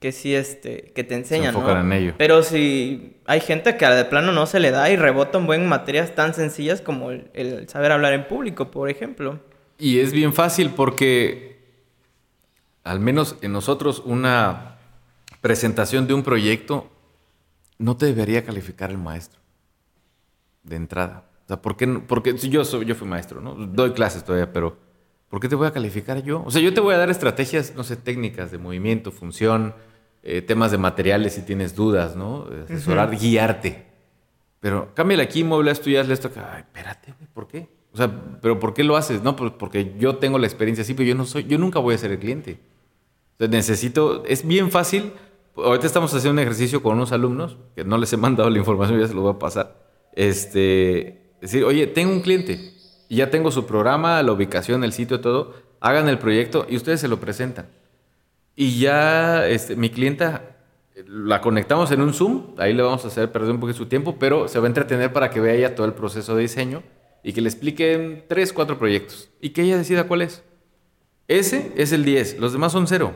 [0.01, 1.81] que sí, este, que te enseñan, se ¿no?
[1.81, 2.15] en ello.
[2.19, 5.67] Pero si hay gente que de plano no se le da y rebota un buen
[5.67, 9.41] materias tan sencillas como el, saber hablar en público, por ejemplo.
[9.79, 11.58] Y es bien fácil porque,
[12.85, 14.79] al menos en nosotros, una
[15.41, 16.91] presentación de un proyecto
[17.79, 19.41] no te debería calificar el maestro
[20.63, 21.25] de entrada.
[21.45, 21.87] O sea, ¿por qué?
[21.87, 23.55] Porque yo, soy, yo fui maestro, ¿no?
[23.55, 24.77] Doy clases todavía, pero
[25.29, 26.43] ¿por qué te voy a calificar yo?
[26.45, 29.75] O sea, yo te voy a dar estrategias, no sé, técnicas de movimiento, función,
[30.23, 32.47] eh, temas de materiales si tienes dudas, ¿no?
[32.65, 33.87] Asesorar, guiarte.
[34.61, 36.31] Pero cámbiale aquí, mueble esto y hazle esto.
[36.37, 37.69] Ay, espérate, ¿por qué?
[37.93, 38.11] O sea,
[38.43, 39.23] ¿pero por qué lo haces?
[39.23, 41.95] No, pues porque yo tengo la experiencia así, pero yo no soy, yo nunca voy
[41.95, 42.61] a ser el cliente.
[43.35, 45.13] O sea, necesito, es bien fácil.
[45.57, 49.01] Ahorita estamos haciendo un ejercicio con unos alumnos, que no les he mandado la información,
[49.01, 49.77] ya se lo voy a pasar.
[50.13, 52.75] Este, decir, oye, tengo un cliente
[53.09, 55.55] y ya tengo su programa, la ubicación, el sitio, todo.
[55.81, 57.69] Hagan el proyecto y ustedes se lo presentan.
[58.55, 60.57] Y ya este, mi clienta
[61.07, 64.17] la conectamos en un Zoom, ahí le vamos a hacer perder un poco su tiempo,
[64.19, 66.83] pero se va a entretener para que vea ella todo el proceso de diseño
[67.29, 70.43] y que le expliquen tres, cuatro proyectos y que ella decida cuál es.
[71.27, 73.13] Ese es el 10, los demás son cero.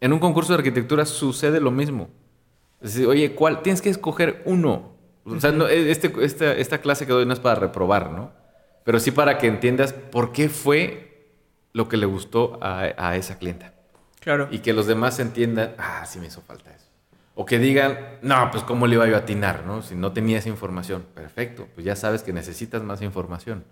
[0.00, 2.08] En un concurso de arquitectura sucede lo mismo.
[2.80, 3.60] Es decir, oye, ¿cuál?
[3.60, 4.94] Tienes que escoger uno.
[5.26, 6.10] O sea, e, este,
[6.58, 8.32] esta, clase que doy no es para reprobar, ¿no?
[8.82, 11.34] Pero sí para que entiendas por qué fue
[11.74, 13.74] lo que le gustó a, a esa clienta.
[14.20, 14.48] Claro.
[14.52, 16.83] Y que los demás entiendan, ah, sí me hizo falta eso.
[17.34, 19.82] O que digan, no, pues cómo le iba yo a atinar, ¿no?
[19.82, 21.04] Si no tenía esa información.
[21.14, 23.64] Perfecto, pues ya sabes que necesitas más información.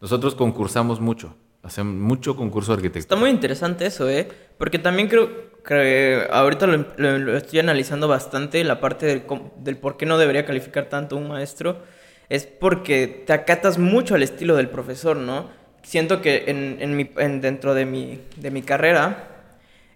[0.00, 3.00] Nosotros concursamos mucho, hacemos mucho concurso de arquitectura.
[3.14, 4.28] Está muy interesante eso, ¿eh?
[4.56, 9.22] Porque también creo que ahorita lo, lo- lo estoy analizando bastante, la parte del,
[9.58, 11.82] del por qué no debería calificar tanto un maestro,
[12.30, 15.50] es porque te acatas mucho al estilo del profesor, ¿no?
[15.82, 19.28] Siento que en, en mi, en- dentro de mi, de mi carrera,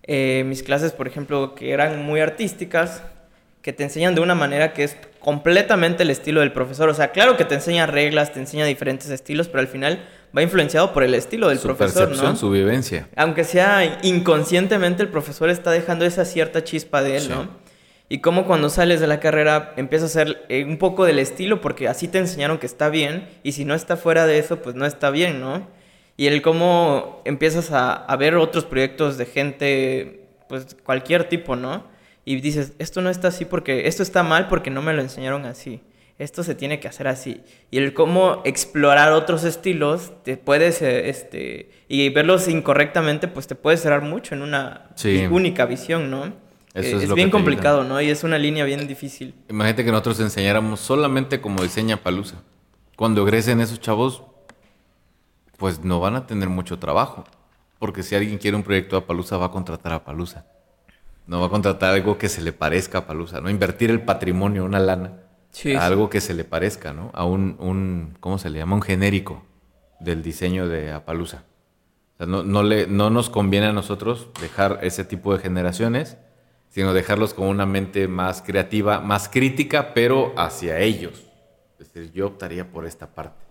[0.06, 3.02] eh, mis clases, por ejemplo, que eran muy artísticas,
[3.62, 6.88] que te enseñan de una manera que es completamente el estilo del profesor.
[6.88, 10.42] O sea, claro que te enseña reglas, te enseña diferentes estilos, pero al final va
[10.42, 12.38] influenciado por el estilo del su profesor, percepción, ¿no?
[12.38, 13.08] su vivencia.
[13.16, 17.28] Aunque sea inconscientemente, el profesor está dejando esa cierta chispa de él, Sí.
[17.30, 17.48] ¿no?
[18.08, 21.60] Y como cuando sales de la carrera empiezas a hacer eh, un poco del estilo
[21.60, 24.76] porque así te enseñaron que está bien y si no está fuera de eso, pues
[24.76, 25.66] no está bien, ¿no?
[26.16, 31.84] Y el cómo empiezas a, a ver otros proyectos de gente, pues cualquier tipo, ¿no?
[32.24, 35.44] Y dices, esto no está así porque, esto está mal porque no me lo enseñaron
[35.44, 35.80] así.
[36.18, 37.42] Esto se tiene que hacer así.
[37.70, 43.54] Y el cómo explorar otros estilos, te puedes, eh, este, y verlos incorrectamente, pues te
[43.54, 45.26] puede cerrar mucho en una Sí.
[45.30, 46.24] única visión, ¿no?
[46.72, 48.00] Eso Eh, es es bien complicado, ¿no?
[48.00, 49.34] Y es una línea bien difícil.
[49.50, 52.36] Imagínate que nosotros enseñáramos solamente como diseña Palusa.
[52.96, 54.22] Cuando egresen esos chavos,
[55.56, 57.24] pues no van a tener mucho trabajo.
[57.78, 60.46] Porque si alguien quiere un proyecto a Palusa, va a contratar a Palusa.
[61.26, 63.50] No va a contratar algo que se le parezca a Palusa, ¿no?
[63.50, 67.10] Invertir el patrimonio, una lana, Sí, a algo que se le parezca, ¿no?
[67.14, 68.76] A un, un, ¿cómo se le llama?
[68.76, 69.44] Un genérico
[70.00, 71.44] del diseño de Apalusa.
[72.14, 76.18] O sea, no, no, le, no nos conviene a nosotros dejar ese tipo de generaciones,
[76.68, 81.24] sino dejarlos con una mente más creativa, más crítica, pero hacia ellos.
[81.78, 83.45] Es decir, yo optaría por esta parte.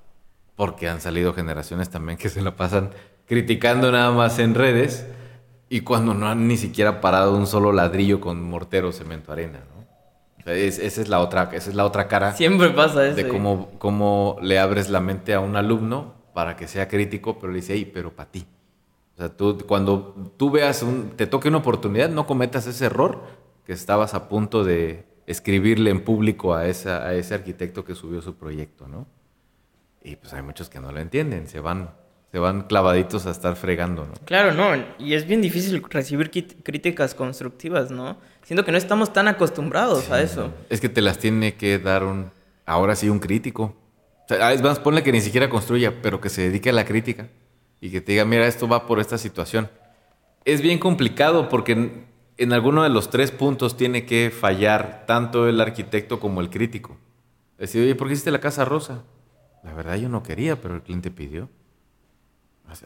[0.55, 2.91] Porque han salido generaciones también que se la pasan
[3.27, 5.05] criticando nada más en redes
[5.69, 9.85] y cuando no han ni siquiera parado un solo ladrillo con mortero, cemento, arena, ¿no?
[10.39, 13.15] O sea, es- esa, es la otra, esa es la otra cara Siempre pasa eso.
[13.15, 17.51] de cómo, cómo le abres la mente a un alumno para que sea crítico, pero
[17.51, 18.45] le dice, hey, pero para ti.
[19.15, 23.21] O sea, tú, cuando tú veas, un, te toque una oportunidad, no cometas ese error
[23.65, 28.21] que estabas a punto de escribirle en público a, esa, a ese arquitecto que subió
[28.21, 29.07] su proyecto, ¿no?
[30.05, 31.89] Y pues hay muchos que no lo entienden, se van,
[32.31, 34.13] se van clavaditos a estar fregando, ¿no?
[34.25, 38.17] Claro, no, y es bien difícil recibir críticas constructivas, ¿no?
[38.43, 40.53] Siento que no estamos tan acostumbrados a eso.
[40.69, 42.29] Es que te las tiene que dar un,
[42.67, 43.75] ahora sí, un crítico.
[44.25, 46.85] O sea, es más, ponle que ni siquiera construya, pero que se dedique a la
[46.85, 47.29] crítica
[47.81, 49.71] y que te diga, mira, esto va por esta situación.
[50.45, 52.05] Es bien complicado porque en,
[52.37, 56.95] en alguno de los tres puntos tiene que fallar tanto el arquitecto como el crítico.
[57.57, 59.01] Decir, oye, ¿por qué hiciste la casa rosa?
[59.65, 61.49] La verdad yo no quería, pero el cliente pidió.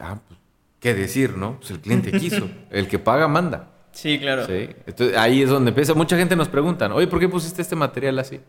[0.00, 0.40] Ah, pues,
[0.80, 1.58] ¿qué decir, no?
[1.58, 2.48] Pues el cliente quiso.
[2.70, 3.70] El que paga manda.
[3.92, 4.46] Sí, claro.
[4.46, 4.70] Sí.
[4.86, 5.94] Entonces ahí es donde empieza.
[5.94, 8.40] Mucha gente nos pregunta, oye, ¿por qué pusiste este material así?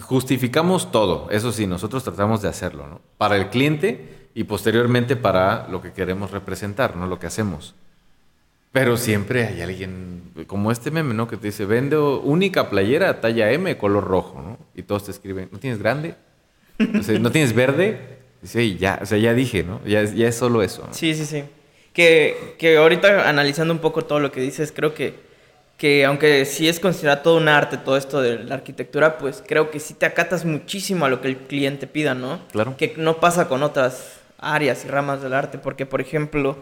[0.00, 3.00] Justificamos todo, eso sí, nosotros tratamos de hacerlo, ¿no?
[3.16, 7.08] Para el cliente y posteriormente para lo que queremos representar, ¿no?
[7.08, 7.74] Lo que hacemos.
[8.70, 11.26] Pero siempre hay alguien, como este meme, ¿no?
[11.26, 14.58] Que te dice, vendo única playera talla M, color rojo, ¿no?
[14.76, 16.14] Y todos te escriben, ¿no tienes grande?
[16.98, 18.18] O sea, ¿no tienes verde?
[18.54, 19.80] "Ey, ya, o sea, ya dije, ¿no?
[19.84, 20.84] Ya, ya es solo eso.
[20.86, 20.94] ¿no?
[20.94, 21.44] Sí, sí, sí.
[21.92, 25.14] Que, que ahorita analizando un poco todo lo que dices, creo que,
[25.76, 29.70] que aunque sí es considerado todo un arte, todo esto de la arquitectura, pues creo
[29.70, 32.40] que sí te acatas muchísimo a lo que el cliente pida, ¿no?
[32.52, 32.76] Claro.
[32.76, 36.58] Que no pasa con otras áreas y ramas del arte, porque por ejemplo,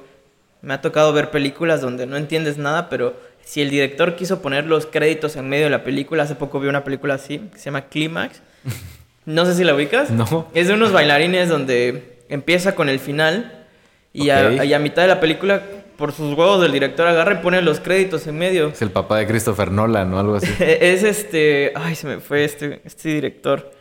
[0.63, 3.15] me ha tocado ver películas donde no entiendes nada, pero
[3.45, 6.69] si el director quiso poner los créditos en medio de la película, hace poco vi
[6.69, 8.41] una película así, que se llama Clímax.
[9.27, 10.11] No sé si la ubicas.
[10.11, 10.49] No.
[10.55, 13.67] Es de unos bailarines donde empieza con el final
[14.13, 14.65] y, a, Ok.
[14.65, 15.63] y a mitad de la película,
[15.99, 18.69] por sus huevos, del director agarra y pone los créditos en medio.
[18.69, 20.47] Es el papá de Christopher Nolan o algo así.
[20.61, 21.73] Es este.
[21.75, 23.73] Ay, se me fue este, este director.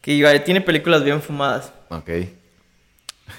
[0.00, 1.72] Que tiene películas bien fumadas.
[1.90, 2.10] ok.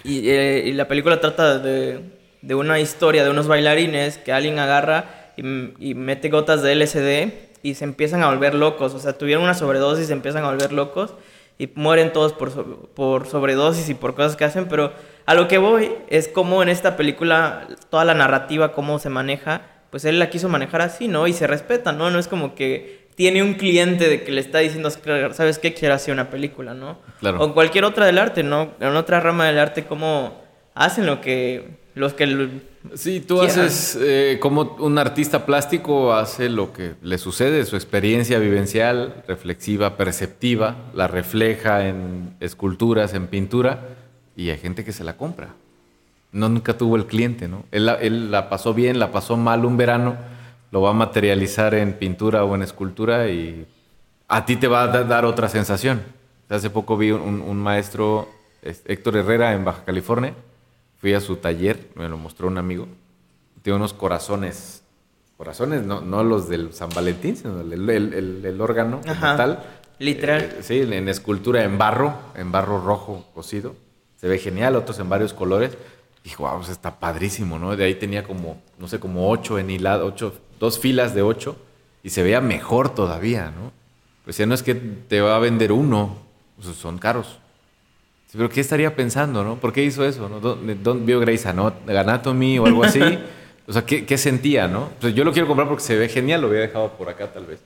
[0.03, 1.99] Y, eh, y la película trata de,
[2.41, 5.41] de una historia de unos bailarines que alguien agarra y,
[5.80, 7.34] y mete gotas de LSD
[7.64, 8.93] y se empiezan a volver locos.
[8.93, 11.16] O sea, tuvieron una sobredosis y se empiezan a volver locos
[11.60, 14.68] y mueren todos por, so- por sobredosis y por cosas que hacen.
[14.68, 14.91] Pero
[15.28, 19.62] a lo que voy es como en esta película toda la narrativa, cómo se maneja,
[19.91, 21.28] pues él la quiso manejar así, ¿no?
[21.28, 22.10] Y se respeta, ¿no?
[22.10, 24.89] No es como que tiene un cliente de que le está diciendo,
[25.34, 25.74] ¿sabes qué?
[25.74, 26.97] Quiero hacer una película, ¿no?
[27.20, 27.43] Claro.
[27.43, 28.72] O cualquier otra del arte, ¿no?
[28.80, 30.41] En otra rama del arte, cómo
[30.74, 32.24] hacen lo que los que
[32.95, 33.59] Sí, tú quieran.
[33.59, 39.97] haces eh, como un artista plástico hace lo que le sucede, su experiencia vivencial, reflexiva,
[39.97, 43.89] perceptiva, la refleja en esculturas, en pintura,
[44.38, 45.49] y hay gente que se la compra.
[46.32, 47.63] no nunca tuvo el cliente, ¿no?
[47.71, 50.15] Él, la- él la pasó bien, la pasó mal un verano,
[50.71, 53.65] lo va a materializar en pintura o en escultura y
[54.27, 56.01] a ti te va a da- dar otra sensación.
[56.47, 58.30] Hace poco vi un, un maestro,
[58.61, 60.34] Héctor Herrera, en Baja California.
[61.00, 62.88] Fui a su taller, me lo mostró un amigo.
[63.62, 64.84] Tiene unos corazones,
[65.38, 69.38] corazones, no, no los del San Valentín, sino el, el- el- el órgano como Ajá,
[69.38, 69.64] tal.
[70.00, 70.41] literal.
[70.41, 73.76] Eh, sí, en escultura en barro, en barro rojo cocido.
[74.18, 75.78] Se ve genial, otros en varios colores.
[76.26, 77.76] Y wow, pues está padrísimo, ¿no?
[77.78, 81.56] De ahí tenía como, no sé, como ocho en hilado, ocho, dos filas de ocho.
[82.04, 83.72] Y se veía mejor todavía, ¿no?
[84.26, 86.18] Pues ya no es que te va a vender uno,
[86.62, 87.39] pues son caros.
[88.32, 89.55] Pero ¿qué estaría pensando, no?
[89.55, 90.30] ¿Por qué hizo eso?
[90.30, 90.39] ¿no?
[90.39, 93.01] ¿Dónde, dónde vio Grey's Anatomy o algo así?
[93.67, 94.89] o sea, ¿qué, qué sentía, no?
[95.01, 97.45] Pues yo lo quiero comprar porque se ve genial, lo hubiera dejado por acá tal
[97.45, 97.59] vez.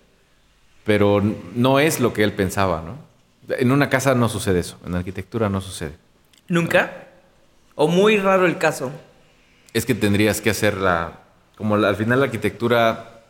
[0.85, 1.21] Pero
[1.55, 2.97] no es lo que él pensaba, ¿no?
[3.57, 5.95] En una casa no sucede eso, en arquitectura no sucede.
[6.47, 7.07] ¿Nunca?
[7.75, 8.91] ¿O muy raro el caso?
[9.73, 11.19] Es que tendrías que hacerla,
[11.57, 13.21] como la- al final la arquitectura,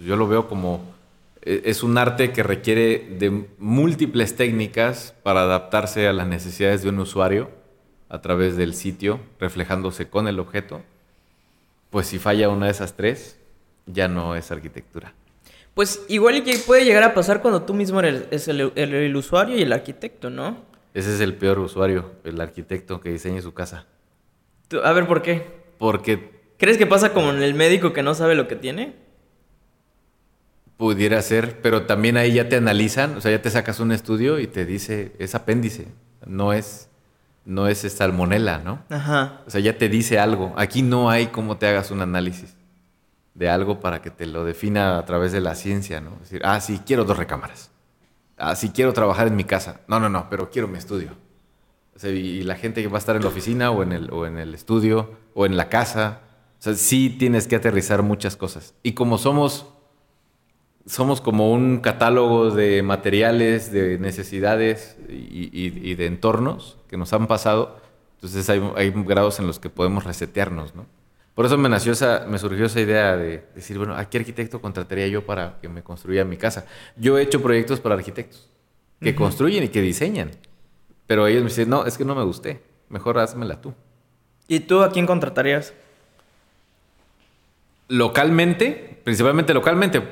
[0.00, 0.82] yo lo veo como,
[1.46, 6.98] es un arte que requiere de múltiples técnicas para adaptarse a las necesidades de un
[6.98, 7.50] usuario
[8.08, 10.82] a través del sitio, reflejándose con el objeto.
[11.90, 13.38] Pues si falla una de esas tres,
[13.86, 15.14] ya no es arquitectura.
[15.74, 18.94] Pues igual y que puede llegar a pasar cuando tú mismo eres es el, el-
[18.94, 20.64] el usuario y el arquitecto, ¿no?
[20.94, 23.86] Ese es el peor usuario, el arquitecto que diseñe su casa.
[24.82, 25.46] A ver, ¿por qué?
[25.78, 28.94] Porque ¿Crees que pasa como en el médico que no sabe lo que tiene?
[30.76, 34.38] Pudiera ser, pero también ahí ya te analizan, o sea, ya te sacas un estudio
[34.38, 35.88] y te dice, es apéndice,
[36.26, 36.90] no es,
[37.46, 38.82] no es salmonela, ¿no?
[38.90, 39.40] Ajá.
[39.46, 40.52] O sea, ya te dice algo.
[40.56, 42.54] Aquí no hay cómo te hagas un análisis
[43.34, 46.12] de algo para que te lo defina a través de la ciencia, ¿no?
[46.16, 47.70] Es decir, ah, sí, quiero dos recámaras.
[48.36, 49.80] Ah, sí, quiero trabajar en mi casa.
[49.88, 51.12] No, no, no, pero quiero mi estudio.
[51.94, 53.92] O sea, y, y la gente que va a estar en la oficina o en
[53.92, 56.20] el, o en el estudio o en la casa,
[56.58, 58.74] o sea, sí tienes que aterrizar muchas cosas.
[58.82, 59.66] Y como somos
[60.86, 67.12] somos como un catálogo de materiales, de necesidades y, y- y de entornos que nos
[67.12, 67.80] han pasado.
[68.14, 70.86] Entonces hay, hay grados en los que podemos resetearnos, ¿no?
[71.34, 74.62] Por eso me nació esa, me surgió esa idea de decir, bueno, ¿a qué arquitecto
[74.62, 76.64] contrataría yo para que me construya mi casa?
[76.96, 78.48] Yo he hecho proyectos para arquitectos
[79.02, 80.30] que construyen y que diseñan,
[81.06, 83.74] pero ellos me dicen, no, es que no me gusté, mejor házmela tú.
[84.48, 85.74] ¿Y tú a quién contratarías?
[87.88, 90.02] localmente, principalmente localmente,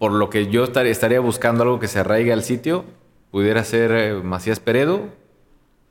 [0.00, 2.84] por lo que yo estar- estaría buscando algo que se arraigue al sitio,
[3.30, 5.10] pudiera ser eh, Macías Peredo,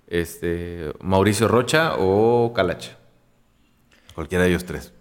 [0.07, 2.97] este, Mauricio Rocha o Calacha.
[4.16, 4.91] Cualquiera de ellos tres.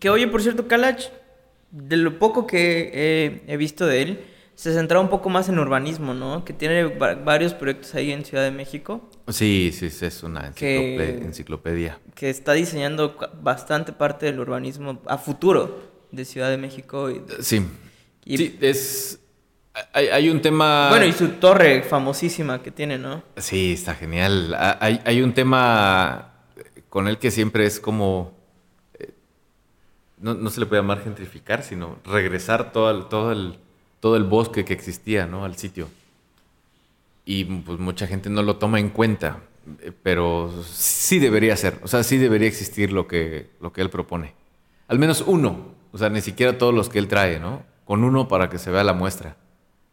[0.00, 1.04] Que oye, por cierto, Kalach,
[1.70, 4.24] de lo poco que eh, he visto de él,
[4.56, 6.44] se centra un poco más en urbanismo, ¿no?
[6.44, 10.52] Que tiene va- varios proyectos ahí en Ciudad de México, Sí, sí, sí, es una
[10.52, 11.98] Que- enciclopedia.
[12.14, 17.10] que está diseñando bastante parte del urbanismo a futuro de Ciudad de México.
[17.10, 17.64] Y, Sí.
[18.26, 19.20] Y- Sí, es...
[19.92, 20.88] Hay, hay un tema...
[20.90, 23.22] Bueno, y su torre famosísima que tiene, ¿no?
[23.36, 24.54] Sí, está genial.
[24.54, 26.32] Ha- Hay, hay un tema
[26.88, 28.32] con él que siempre es como.
[28.98, 29.10] eh,
[30.18, 33.58] No, no se le puede llamar gentrificar, sino regresar todo el, todo el,
[34.00, 35.44] todo el bosque que existía ¿no?
[35.44, 35.88] al sitio.
[37.26, 39.40] Y pues mucha gente no lo toma en cuenta,
[39.82, 41.78] eh, pero sí debería ser.
[41.82, 44.32] O sea, sí debería existir lo que, lo que él propone.
[44.88, 45.74] Al menos uno.
[45.92, 47.62] O sea, ni siquiera todos los que él trae, ¿no?
[47.86, 49.36] Con uno para que se vea la muestra.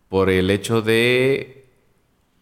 [0.10, 1.64] Por el hecho de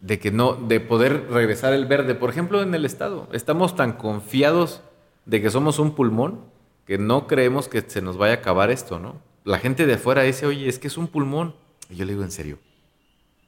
[0.02, 2.14] de que no, de poder regresar el verde.
[2.14, 4.82] Por ejemplo, en el estado, estamos tan confiados
[5.24, 6.40] de que somos un pulmón
[6.86, 9.22] que no creemos que se nos vaya a acabar esto, ¿no?
[9.44, 11.54] La gente de afuera dice, oye, es que es un pulmón.
[11.88, 12.58] Y yo le digo, ¿en serio?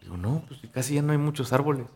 [0.00, 1.86] Digo, no, pues casi ya no hay muchos árboles.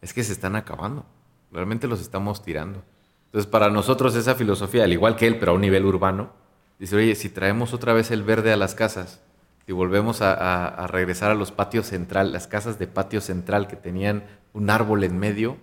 [0.00, 1.04] Es que se están acabando.
[1.52, 2.82] Realmente los estamos tirando.
[3.26, 6.30] Entonces, para nosotros esa filosofía, al igual que él, pero a un nivel urbano,
[6.78, 9.20] dice, oye, si traemos otra vez el verde a las casas,
[9.68, 13.68] y volvemos a, a- a regresar a los patios central, las casas de patio central
[13.68, 15.56] que tenían un árbol en medio,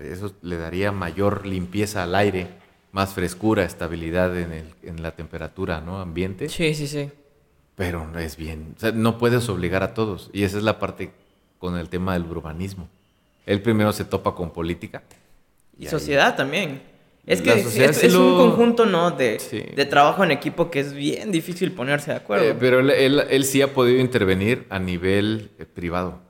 [0.00, 2.48] eso le daría mayor limpieza al aire,
[2.92, 6.00] más frescura, estabilidad en, el- en la temperatura, ¿no?
[6.00, 6.48] Ambiente.
[6.48, 7.10] Sí, sí, sí.
[7.74, 8.74] Pero no es bien.
[8.76, 10.30] O sea, no puedes obligar a todos.
[10.32, 11.10] Y esa es la parte
[11.58, 12.88] con el tema del urbanismo.
[13.46, 15.02] Él primero se topa con política.
[15.78, 16.82] Y ahí- sociedad también.
[17.26, 19.10] Es que es, sí es un conjunto, ¿no?
[19.12, 19.62] De, Sí.
[19.74, 22.44] de trabajo en equipo que es bien difícil ponerse de acuerdo.
[22.44, 26.20] Eh, pero él, él- él sí ha podido intervenir a nivel eh, privado.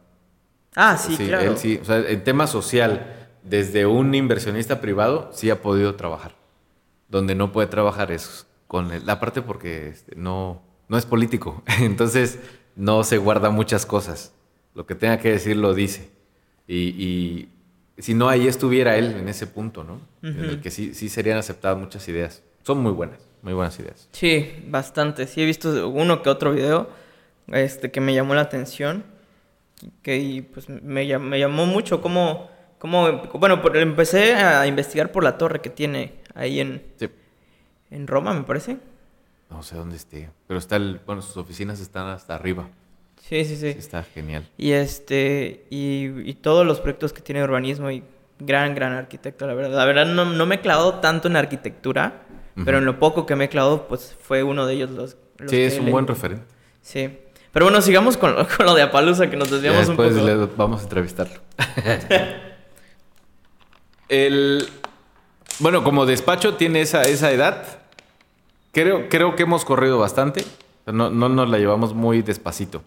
[0.76, 1.50] ah, sí, claro.
[1.50, 6.36] Él sí, o sea, en tema social, desde un inversionista privado, sí ha podido trabajar.
[7.08, 11.62] Donde no puede trabajar es con la parte porque este, no, no es político.
[11.80, 12.38] Entonces,
[12.76, 14.32] no se guarda muchas cosas.
[14.74, 16.10] Lo que tenga que decir lo dice.
[16.66, 17.48] Y, y
[17.98, 20.00] si no ahí estuviera él en ese punto, ¿no?
[20.22, 22.42] En el que sí, sí serían aceptadas muchas ideas.
[22.62, 24.08] Son muy buenas, muy buenas ideas.
[24.12, 25.26] Sí, bastante.
[25.26, 26.88] Sí he visto uno que otro video
[27.48, 29.04] este, que me llamó la atención.
[30.02, 35.22] Que y, pues me, me llamó mucho cómo, cómo bueno, por- empecé a investigar por
[35.24, 37.08] la torre que tiene ahí en, Sí.
[37.90, 38.78] en Roma, me parece.
[39.50, 42.68] No sé dónde esté, pero está el, bueno, sus oficinas están hasta arriba.
[43.28, 43.72] Sí, sí, sí.
[43.72, 44.46] Sí, está genial.
[44.58, 48.02] Y este, y, y todos los proyectos que tiene urbanismo y
[48.38, 49.76] gran, gran arquitecto, la verdad.
[49.76, 52.22] La verdad no, no me he clavado tanto en arquitectura,
[52.64, 55.16] pero en lo poco que me he clavado, pues fue uno de ellos los...
[55.38, 56.44] los Sí, que es un buen referente.
[56.82, 57.18] Sí.
[57.50, 60.26] Pero bueno, sigamos con lo, con lo de Apalusa, que nos desviamos un después poco.
[60.26, 61.40] le vamos a entrevistarlo.
[64.10, 64.68] el,
[65.60, 67.78] bueno, como despacho tiene esa, esa edad,
[68.72, 70.44] creo, creo que hemos corrido bastante.
[70.84, 72.82] No, no nos la llevamos muy despacito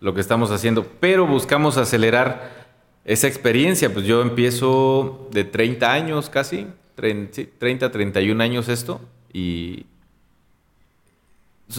[0.00, 2.68] lo que estamos haciendo, pero buscamos acelerar
[3.04, 3.92] esa experiencia.
[3.92, 9.00] Pues yo empiezo de 30 años casi, tren- sí, 30, 31 años esto,
[9.32, 9.86] y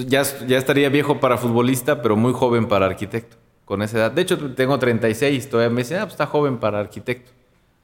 [0.07, 4.11] ya, ya estaría viejo para futbolista, pero muy joven para arquitecto, con esa edad.
[4.11, 7.31] De hecho, tengo 36, todavía me dicen, ah, pues está joven para arquitecto.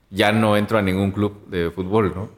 [0.10, 2.30] Ya no entro a ningún club de fútbol, ¿no?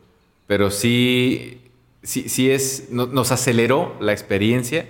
[0.47, 1.61] Pero sí,
[2.01, 4.87] sí, sí es, no- nos aceleró la experiencia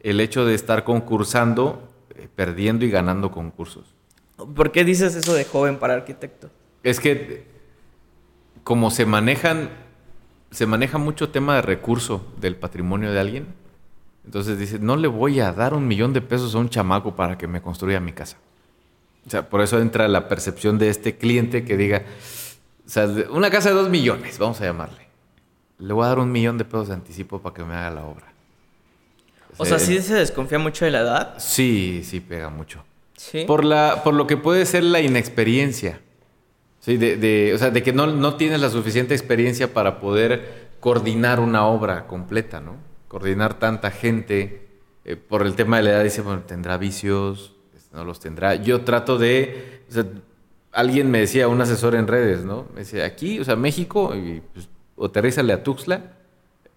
[0.00, 1.85] el hecho de estar concursando,
[2.34, 3.94] perdiendo y ganando concursos.
[4.36, 6.50] ¿Por qué dices eso de joven para arquitecto?
[6.82, 7.46] Es que
[8.64, 9.70] como se manejan,
[10.50, 13.46] se maneja mucho tema de recurso del patrimonio de alguien,
[14.24, 17.38] entonces dice, no le voy a dar un millón de pesos a un chamaco para
[17.38, 18.36] que me construya mi casa.
[19.24, 22.02] O sea, por eso entra la percepción de este cliente que diga,
[22.84, 25.06] o sea, una casa de dos millones, vamos a llamarle.
[25.78, 28.04] Le voy a dar un millón de pesos de anticipo para que me haga la
[28.04, 28.32] obra.
[29.58, 31.34] O sea, sí se desconfía mucho de la edad.
[31.38, 32.84] Sí, sí pega mucho.
[33.16, 33.44] Sí.
[33.46, 36.00] Por, la, por lo que puede ser la inexperiencia.
[36.80, 40.66] Sí, de, de- o sea, de que no, no tienes la suficiente experiencia para poder
[40.80, 42.76] coordinar una obra completa, ¿no?
[43.08, 44.68] Coordinar tanta gente.
[45.04, 48.56] eh, por el tema de la edad, dice, bueno, tendrá vicios, este, no los tendrá.
[48.56, 49.82] Yo trato de.
[49.88, 50.04] o sea,
[50.72, 52.66] alguien me decía, un asesor en redes, ¿no?
[52.74, 56.15] Me decía, aquí, o sea, México, y, pues, o aterrízale a Tuxtla,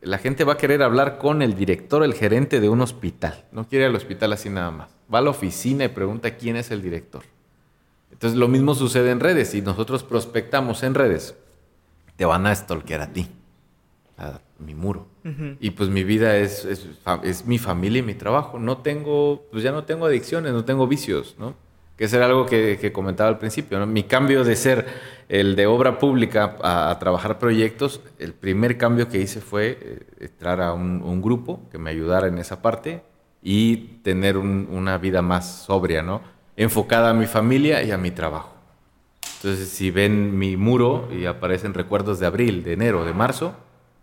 [0.02, 3.46] la gente va a querer hablar con el director, el gerente de un hospital.
[3.52, 4.90] No quiere ir al hospital así nada más.
[5.14, 7.24] Va a la oficina y pregunta quién es el director.
[8.12, 9.50] Entonces lo mismo sucede en redes.
[9.50, 11.36] Si nosotros prospectamos en redes,
[12.16, 13.28] te van a stalkear a ti,
[14.18, 15.08] a mi muro.
[15.60, 18.58] Y pues mi vida es, es mi familia y mi trabajo.
[18.58, 21.54] No tengo, pues ya no tengo adicciones, no tengo vicios, ¿no?
[21.96, 23.86] Que eso era algo que, que comentaba al principio, ¿no?
[23.86, 24.88] Mi cambio de ser
[25.30, 30.60] el de obra pública a, trabajar proyectos, el primer cambio que hice fue eh, entrar
[30.60, 33.04] a un, grupo que me ayudara en esa parte
[33.42, 36.22] y tener un- una vida más sobria, ¿no?
[36.58, 38.54] Enfocada a mi familia y a mi trabajo.
[39.38, 43.54] Entonces, si ven mi muro y aparecen recuerdos de abril, de enero, de marzo,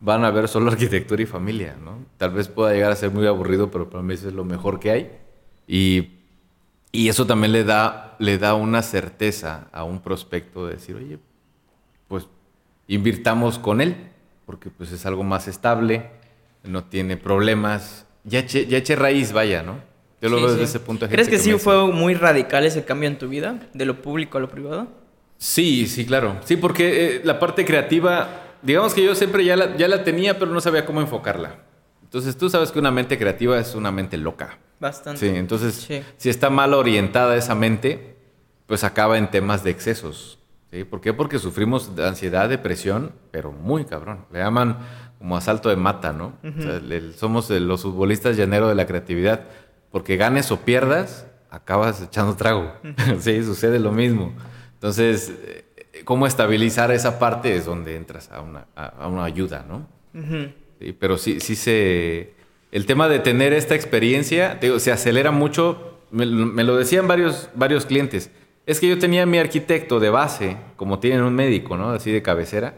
[0.00, 1.98] van a ver solo arquitectura y familia, ¿no?
[2.18, 4.90] Tal vez pueda llegar a ser muy aburrido, pero para mí es lo mejor que
[4.92, 5.10] hay.
[5.66, 6.15] Y,
[6.96, 11.18] y eso también le da, le da una certeza a un prospecto de decir, oye,
[12.08, 12.26] pues
[12.88, 13.96] invirtamos con él,
[14.46, 16.10] porque pues es algo más estable,
[16.64, 19.80] no tiene problemas, ya eché, ya raíz, vaya, ¿no?
[20.20, 20.70] Yo lo Sí, veo desde sí.
[20.76, 23.60] ese punto de ¿Crees gente que sí fue muy radical ese cambio en tu vida?
[23.74, 24.88] De lo público a lo privado.
[25.36, 26.40] Sí, sí, claro.
[26.44, 30.38] Sí, porque eh, la parte creativa, digamos que yo siempre ya la, ya la tenía,
[30.38, 31.56] pero no sabía cómo enfocarla.
[32.02, 34.58] Entonces tú sabes que una mente creativa es una mente loca.
[34.80, 35.20] Bastante.
[35.20, 36.02] Sí, entonces Sí.
[36.16, 38.16] si está mal orientada esa mente,
[38.66, 40.38] pues acaba en temas de excesos.
[40.70, 40.84] ¿sí?
[40.84, 41.12] ¿Por qué?
[41.14, 44.26] Porque sufrimos de ansiedad, depresión, pero muy cabrón.
[44.32, 44.78] Le llaman
[45.18, 46.34] como asalto de mata, ¿no?
[46.42, 46.80] O sea,
[47.16, 49.44] somos los futbolistas llanero de la creatividad.
[49.90, 52.72] Porque ganes o pierdas, acabas echando trago.
[53.20, 54.34] sí, sucede lo mismo.
[54.74, 59.64] Entonces, eh, cómo estabilizar esa parte es donde entras a una, a- a una ayuda,
[59.66, 59.88] ¿no?
[60.12, 60.50] Ujú.
[60.80, 62.34] Sí, pero sí, sí se...
[62.76, 65.98] El tema de tener esta experiencia, se acelera mucho.
[66.10, 68.30] Me, me lo decían varios, varios clientes.
[68.66, 71.88] Es que yo tenía mi arquitecto de base, como tienen un médico, ¿no?
[71.88, 72.74] Así de cabecera.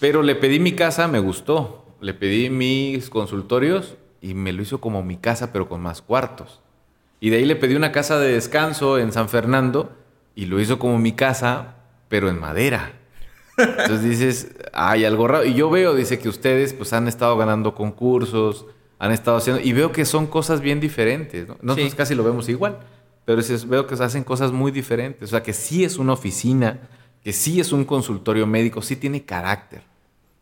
[0.00, 1.96] Pero le pedí mi casa, me gustó.
[2.02, 6.60] Le pedí mis consultorios y me lo hizo como mi casa, pero con más cuartos.
[7.20, 9.96] Y de ahí le pedí una casa de descanso en San Fernando
[10.34, 11.76] y lo hizo como mi casa,
[12.10, 12.92] pero en madera.
[13.56, 15.46] Entonces dices, hay algo raro.
[15.46, 18.66] Y yo veo, dice que ustedes pues han estado ganando concursos,
[19.00, 21.48] han estado haciendo, y veo que son cosas bien diferentes.
[21.48, 21.56] ¿no?
[21.62, 21.96] Nosotros Sí.
[21.96, 22.78] casi lo vemos igual,
[23.24, 25.24] pero dices, veo que se hacen cosas muy diferentes.
[25.24, 26.78] O sea, que sí es una oficina,
[27.24, 29.82] que sí es un consultorio médico, sí tiene carácter.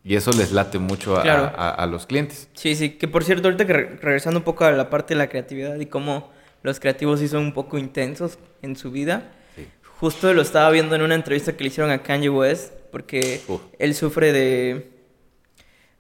[0.05, 1.53] Y eso les late mucho a, Claro.
[1.57, 2.49] a- a los clientes.
[2.55, 2.91] Sí, sí.
[2.91, 5.77] Que por cierto, ahorita que re- regresando un poco a la parte de la creatividad
[5.79, 6.31] y cómo
[6.63, 9.33] los creativos sí son un poco intensos en su vida.
[9.57, 9.67] Sí.
[10.01, 13.59] justo lo estaba viendo en una entrevista que le hicieron a Kanye West, porque Uh.
[13.79, 14.98] él sufre de...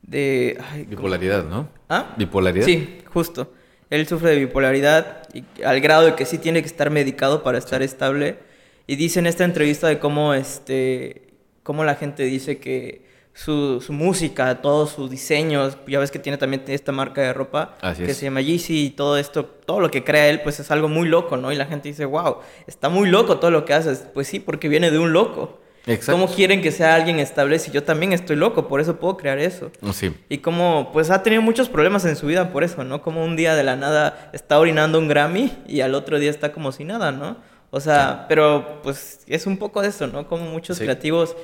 [0.08, 0.58] de.
[0.88, 1.68] Bipolaridad, ¿no?
[1.88, 2.14] ¿Ah?
[2.16, 2.64] Bipolaridad.
[2.64, 3.52] Sí, justo.
[3.90, 7.58] Él sufre de bipolaridad y al grado de que sí tiene que estar medicado para
[7.58, 8.38] estar estable.
[8.86, 11.28] Y dice en esta entrevista de cómo, este,
[11.62, 16.38] cómo la gente dice que su, su música, todos sus diseños, ya ves que tiene
[16.38, 18.16] también esta marca de ropa Así que es.
[18.16, 21.08] se llama Yeezy y todo esto, todo lo que crea él, pues es algo muy
[21.08, 21.52] loco, ¿no?
[21.52, 24.06] Y la gente dice, wow, está muy loco todo lo que haces.
[24.12, 25.60] Pues sí, porque viene de un loco.
[25.88, 26.12] Exacto.
[26.12, 28.68] ¿Cómo quieren que sea alguien estable si yo también estoy loco?
[28.68, 29.70] Por eso puedo crear eso.
[29.92, 30.14] Sí.
[30.28, 33.02] Y como, pues ha tenido muchos problemas en su vida por eso, ¿no?
[33.02, 36.52] Como un día de la nada está orinando un Grammy y al otro día está
[36.52, 37.36] como si nada, ¿no?
[37.70, 40.26] O sea, pero pues es un poco de eso, ¿no?
[40.28, 40.84] Como muchos Sí.
[40.84, 41.36] creativos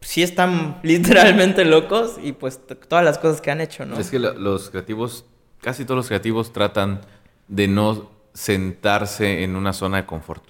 [0.00, 3.98] sí están literalmente locos y pues todas las cosas que han hecho, ¿no?
[3.98, 5.24] Es que los creativos,
[5.60, 7.00] casi todos los creativos tratan
[7.48, 10.42] de no sentarse en una zona de confort.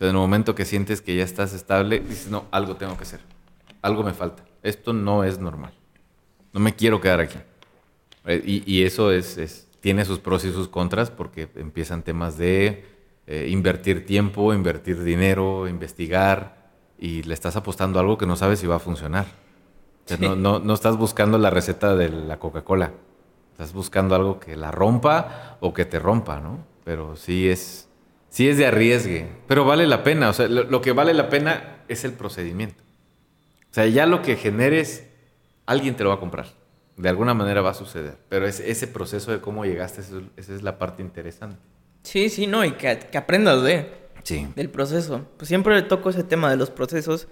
[0.00, 3.20] En el momento que sientes que ya estás estable, dices, no, algo tengo que hacer.
[3.82, 4.44] Algo me falta.
[4.62, 5.72] Esto no es normal.
[6.52, 7.38] No me quiero quedar aquí.
[8.26, 12.36] Eh, Y, y eso es, es- tiene sus pros y sus contras porque empiezan temas
[12.36, 12.84] de
[13.26, 18.58] eh, invertir tiempo, invertir dinero, investigar y le estás apostando a algo que no sabes
[18.60, 19.26] si va a funcionar.
[20.04, 20.24] O sea, Sí.
[20.24, 22.92] no, no, no estás buscando la receta de la Coca-Cola.
[23.52, 26.58] Estás buscando algo que la rompa o que te rompa, ¿no?
[26.84, 27.88] Pero sí es,
[28.30, 29.26] sí es de arriesgue.
[29.46, 30.30] Pero vale la pena.
[30.30, 32.82] O sea, lo, lo que vale la pena es el procedimiento.
[33.70, 35.06] O sea, ya lo que generes,
[35.66, 36.46] alguien te lo va a comprar.
[36.96, 38.16] De alguna manera va a suceder.
[38.28, 41.56] Pero es ese proceso de cómo llegaste, esa es la parte interesante.
[42.02, 44.48] Sí, sí, no, y que, que aprendas de, Sí.
[44.56, 45.26] del proceso.
[45.36, 47.28] Pues siempre le toco ese tema de los procesos,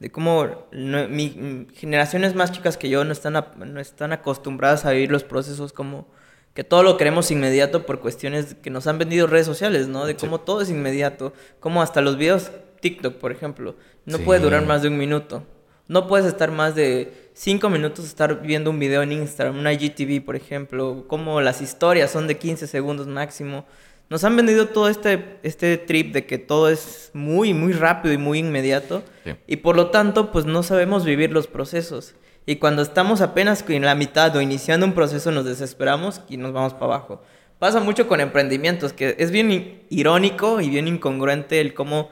[0.00, 4.84] de cómo no- mi, generaciones más chicas que yo no están, a- no están acostumbradas
[4.84, 6.08] a vivir los procesos como
[6.54, 10.04] que todo lo queremos inmediato por cuestiones que nos han vendido redes sociales, ¿no?
[10.06, 10.18] De Sí.
[10.20, 12.50] cómo todo es inmediato, como hasta los videos
[12.80, 13.74] TikTok, por ejemplo,
[14.04, 14.24] no Sí.
[14.24, 15.44] puede durar más de un minuto.
[15.88, 20.20] No puedes estar más de cinco minutos estar viendo un video en Instagram, una IGTV,
[20.24, 23.64] por ejemplo, como las historias son de 15 segundos máximo.
[24.10, 28.18] Nos han vendido todo este, este trip de que todo es muy, muy rápido y
[28.18, 29.02] muy inmediato.
[29.24, 29.32] Sí.
[29.46, 32.14] Y por lo tanto, pues no sabemos vivir los procesos.
[32.46, 36.52] Y cuando estamos apenas en la mitad o iniciando un proceso, nos desesperamos y nos
[36.52, 37.22] vamos para abajo.
[37.58, 42.08] Pasa mucho con emprendimientos, que es bien irónico y bien incongruente el cómo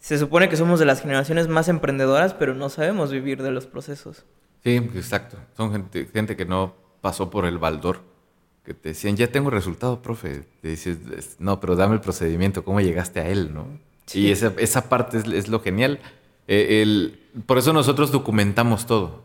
[0.00, 3.66] se supone que somos de las generaciones más emprendedoras, pero no sabemos vivir de los
[3.66, 4.24] procesos.
[4.64, 5.36] Sí, exacto.
[5.56, 8.00] Son gente, gente que no pasó por el baldor.
[8.64, 10.44] Que te decían, ya tengo resultado, profe.
[10.60, 13.66] Te dices, "Es- no, pero dame el procedimiento, cómo llegaste a él, ¿no?
[14.06, 14.26] Sí.
[14.26, 16.00] Y esa, esa parte es, es lo genial.
[16.48, 19.22] Eh, el- por eso nosotros documentamos todo.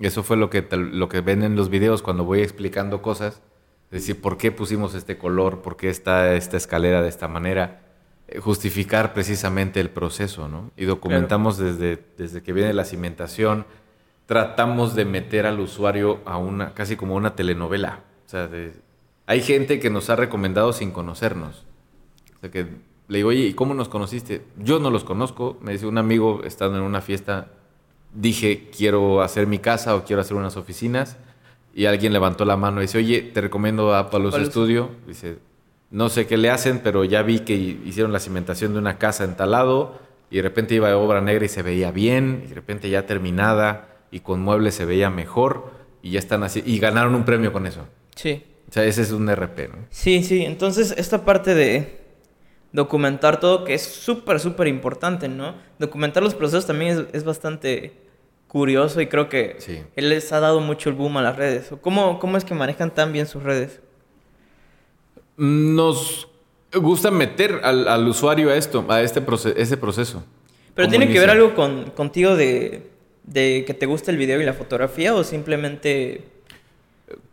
[0.00, 3.42] Eso fue lo que, lo que ven en los videos cuando voy explicando cosas.
[3.90, 5.62] Es decir, ¿por qué pusimos este color?
[5.62, 7.82] ¿Por qué está esta escalera de esta manera?
[8.28, 10.70] Eh, Justificar precisamente el proceso, ¿no?
[10.76, 13.66] Y documentamos desde, desde que viene la cimentación,
[14.26, 18.00] tratamos de meter al usuario a una, casi como una telenovela.
[18.26, 18.72] O sea, de-
[19.26, 21.64] hay gente que nos ha recomendado sin conocernos.
[22.36, 22.66] O sea, que
[23.08, 24.42] le digo, oye, ¿y cómo nos conociste?
[24.56, 25.58] Yo no los conozco.
[25.60, 27.48] Me dice un amigo, estando en una fiesta,
[28.14, 31.16] dije, quiero hacer mi casa o quiero hacer unas oficinas.
[31.74, 34.34] Y alguien levantó la mano y dice, oye, te recomiendo a Palos.
[34.34, 34.90] Studio.
[35.06, 35.38] Dice,
[35.90, 39.24] no sé qué le hacen, pero ya vi que hicieron la cimentación de una casa
[39.24, 39.98] en tal lado.
[40.30, 42.42] Y de repente iba de obra negra y se veía bien.
[42.44, 45.70] Y de repente ya terminada y con muebles se veía mejor.
[46.02, 46.62] Y ya están así.
[46.66, 47.86] Y ganaron un premio con eso.
[48.16, 48.44] Sí.
[48.68, 49.86] O sea, ese es un RP, ¿no?
[49.90, 50.44] Sí, sí.
[50.44, 51.99] Entonces, esta parte de
[52.72, 55.54] documentar todo, que es súper, súper importante, ¿no?
[55.78, 57.92] Documentar los procesos también es, es bastante
[58.48, 59.82] curioso y creo que Sí.
[59.96, 61.70] él les ha dado mucho el boom a las redes.
[61.72, 63.80] ¿O ¿Cómo, ¿Cómo es que manejan tan bien sus redes?
[65.36, 66.28] Nos
[66.72, 70.22] gusta meter al, al usuario a esto, a este proce- ese proceso.
[70.74, 72.88] Pero ¿Cómo tiene que ver algo con, contigo de,
[73.24, 76.24] de que te guste el video y la fotografía o simplemente...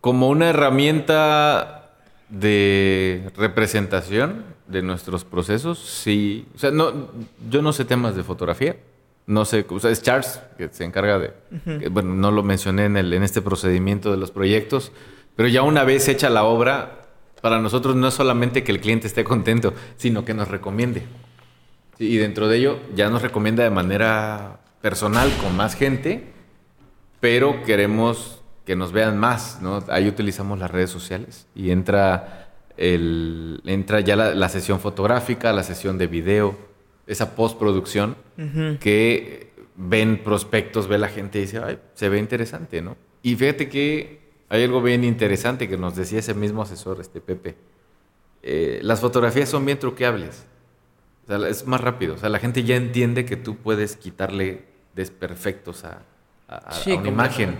[0.01, 1.91] Como una herramienta
[2.29, 6.47] de representación de nuestros procesos, sí.
[6.55, 7.09] O sea, no,
[7.49, 8.77] yo no sé temas de fotografía.
[9.25, 11.33] No sé, o sea, es Charles que se encarga de.
[11.79, 14.93] que, bueno, no lo mencioné en, el, en este procedimiento de los proyectos,
[15.35, 17.07] pero ya una vez hecha la obra,
[17.41, 21.03] para nosotros no es solamente que el cliente esté contento, sino que nos recomiende.
[21.99, 26.31] Y dentro de ello ya nos recomienda de manera personal con más gente,
[27.19, 29.83] pero queremos que nos vean más, ¿no?
[29.87, 32.46] Ahí utilizamos las redes sociales y entra,
[32.77, 36.57] el, entra ya la, la sesión fotográfica, la sesión de video,
[37.07, 38.15] esa postproducción
[38.79, 42.97] que ven prospectos, ve la gente y dice, ay, se ve interesante, ¿no?
[43.23, 44.19] Y fíjate que
[44.49, 47.55] hay algo bien interesante que nos decía ese mismo asesor, este Pepe.
[48.43, 50.45] Eh, las fotografías son bien truqueables.
[51.23, 52.15] O sea, es más rápido.
[52.15, 54.63] O sea, la gente ya entiende que tú puedes quitarle
[54.95, 56.03] desperfectos a,
[56.47, 57.57] a, a Sí, una imagen.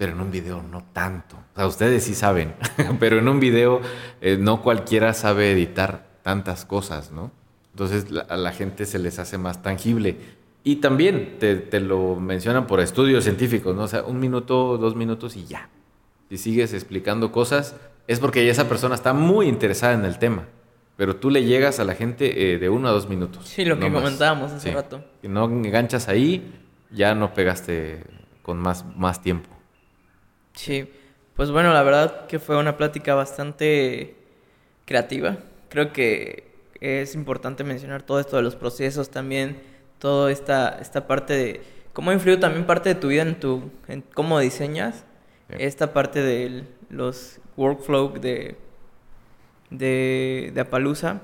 [0.00, 1.36] Pero en un video no tanto.
[1.36, 2.54] O sea, ustedes sí saben.
[2.98, 3.82] pero en un video
[4.22, 7.30] eh, no cualquiera sabe editar tantas cosas, ¿no?
[7.74, 10.16] Entonces la- a la gente se les hace más tangible.
[10.64, 13.82] Y también te, te lo mencionan por estudios científicos, ¿no?
[13.82, 15.68] O sea, un minuto, dos minutos y ya.
[16.30, 17.76] Si sigues explicando cosas,
[18.06, 20.46] es porque ya esa persona está muy interesada en el tema.
[20.96, 23.46] Pero tú le llegas a la gente eh, de uno a dos minutos.
[23.48, 24.02] Sí, lo que no más.
[24.02, 25.04] comentábamos hace rato.
[25.20, 26.54] Si no enganchas ahí,
[26.90, 28.02] ya no pegaste
[28.42, 29.49] con más, más tiempo.
[30.54, 30.90] Sí,
[31.36, 34.14] pues bueno, la verdad que fue una plática bastante
[34.84, 35.38] creativa.
[35.68, 39.60] Creo que es importante mencionar todo esto de los procesos también,
[39.98, 43.70] toda esta, esta parte de cómo ha influido también parte de tu vida en tu
[43.88, 45.04] en cómo diseñas,
[45.48, 45.56] Sí.
[45.58, 48.56] esta parte de los workflow de
[49.70, 51.20] de, de Apalooza.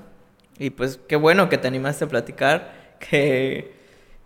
[0.59, 3.73] Y pues qué bueno que te animaste a platicar, que,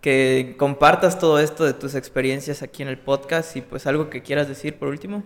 [0.02, 4.20] que compartas todo esto de tus experiencias aquí en el podcast y pues algo que
[4.20, 5.22] quieras decir por último.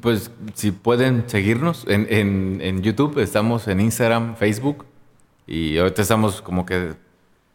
[0.00, 4.86] Pues si pueden seguirnos en, en, en YouTube, estamos en Instagram, Facebook
[5.46, 6.94] y ahorita estamos como que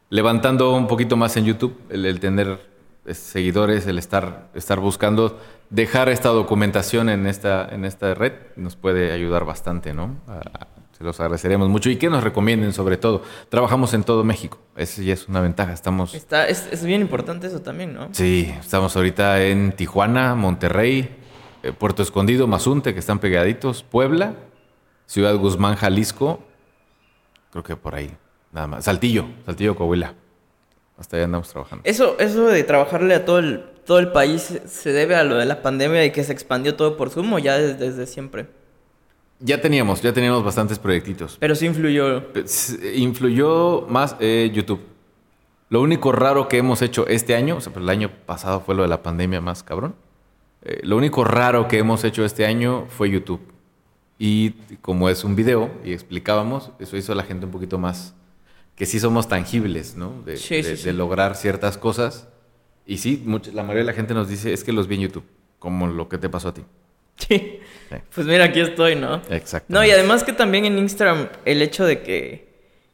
[0.09, 2.59] levantando un poquito más en YouTube el, tener
[3.05, 5.39] eh, seguidores, el estar, estar buscando
[5.71, 10.15] dejar esta documentación en esta, en esta red nos puede ayudar bastante, ¿no?
[11.01, 13.23] Se los agradeceremos mucho y que nos recomienden sobre todo.
[13.49, 16.13] Trabajamos en todo México, eso ya es una ventaja, estamos...
[16.13, 18.09] Está, es, es bien importante eso también, ¿no?
[18.11, 21.09] Sí, estamos ahorita en Tijuana, Monterrey,
[21.63, 24.35] eh, Puerto Escondido, Mazunte, que están pegaditos, Puebla,
[25.07, 26.43] Ciudad Guzmán, Jalisco,
[27.49, 28.11] creo que por ahí,
[28.51, 28.85] nada más.
[28.85, 30.13] Saltillo, Saltillo, Coahuila.
[30.99, 31.81] Hasta allá andamos trabajando.
[31.83, 35.45] Eso, eso de trabajarle a todo el, todo el país se debe a lo de
[35.45, 38.60] la pandemia y que se expandió todo por Zoom o ya desde, desde siempre.
[39.43, 41.37] Ya teníamos, ya teníamos bastantes proyectitos.
[41.39, 42.31] Pero sí influyó.
[42.31, 44.81] Pues, Influyó más eh, YouTube.
[45.69, 48.75] Lo único raro que hemos hecho este año, o sea, pues el año pasado fue
[48.75, 49.95] lo de la pandemia más cabrón.
[50.63, 53.41] Eh, lo único raro que hemos hecho este año fue YouTube.
[54.19, 58.13] Y como es un video y explicábamos, eso hizo a la gente un poquito más
[58.75, 60.21] que sí somos tangibles, ¿no?
[60.25, 60.91] De, Sí, de- sí, de sí.
[60.91, 62.27] lograr ciertas cosas.
[62.85, 65.01] Y sí, mucha- la mayoría de la gente nos dice, es que los vi en
[65.01, 65.23] YouTube,
[65.59, 66.63] como lo que te pasó a ti.
[67.15, 67.59] Sí.
[67.91, 67.97] Sí.
[68.15, 69.21] Pues mira, aquí estoy, ¿no?
[69.29, 69.67] Exacto.
[69.69, 72.47] No, y además que también en Instagram el hecho de que,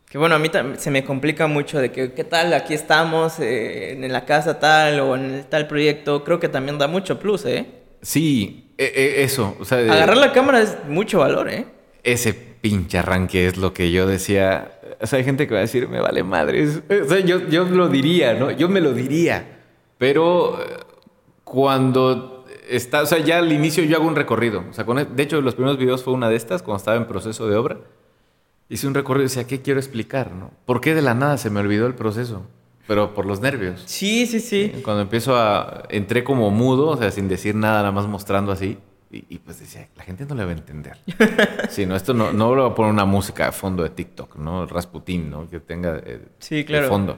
[0.09, 2.53] que bueno, a mí se me complica mucho de que, ¿qué tal?
[2.53, 6.23] Aquí estamos eh, en la casa tal o en el tal proyecto.
[6.23, 7.65] Creo que también da mucho plus, ¿eh?
[8.01, 9.55] Sí, e- e- eso.
[9.59, 11.65] O sea, Agarrar la cámara es mucho valor, ¿eh?
[12.03, 14.79] ese pinche arranque es lo que yo decía.
[15.01, 16.81] O sea, hay gente que va a decir, me vale madres.
[16.89, 18.49] O sea, yo, yo lo diría, ¿no?
[18.51, 19.59] Yo me lo diría.
[19.97, 20.65] Pero eh,
[21.43, 22.36] cuando
[22.69, 24.63] está, o sea, ya al inicio yo hago un recorrido.
[24.69, 26.97] O sea, con, e- de hecho, los primeros videos fue una de estas, cuando estaba
[26.97, 27.77] en proceso de obra.
[28.69, 30.51] Hice un recorrido y decía, ¿qué quiero explicar, no?
[30.65, 32.45] ¿Por qué de la nada se me olvidó el proceso?
[32.87, 33.83] Pero por los nervios.
[33.85, 34.81] Sí, sí, sí.
[34.83, 35.83] Cuando empiezo a...
[35.89, 38.77] Entré como mudo, o sea, sin decir nada, nada más mostrando así.
[39.09, 40.97] Y, y pues decía, la gente no le va a entender.
[41.69, 44.35] sí, no, esto no, no lo voy a poner una música de fondo de TikTok,
[44.35, 44.65] ¿no?
[44.65, 45.49] Rasputín, ¿no?
[45.49, 46.83] Que tenga eh, Sí, claro.
[46.83, 47.17] de fondo.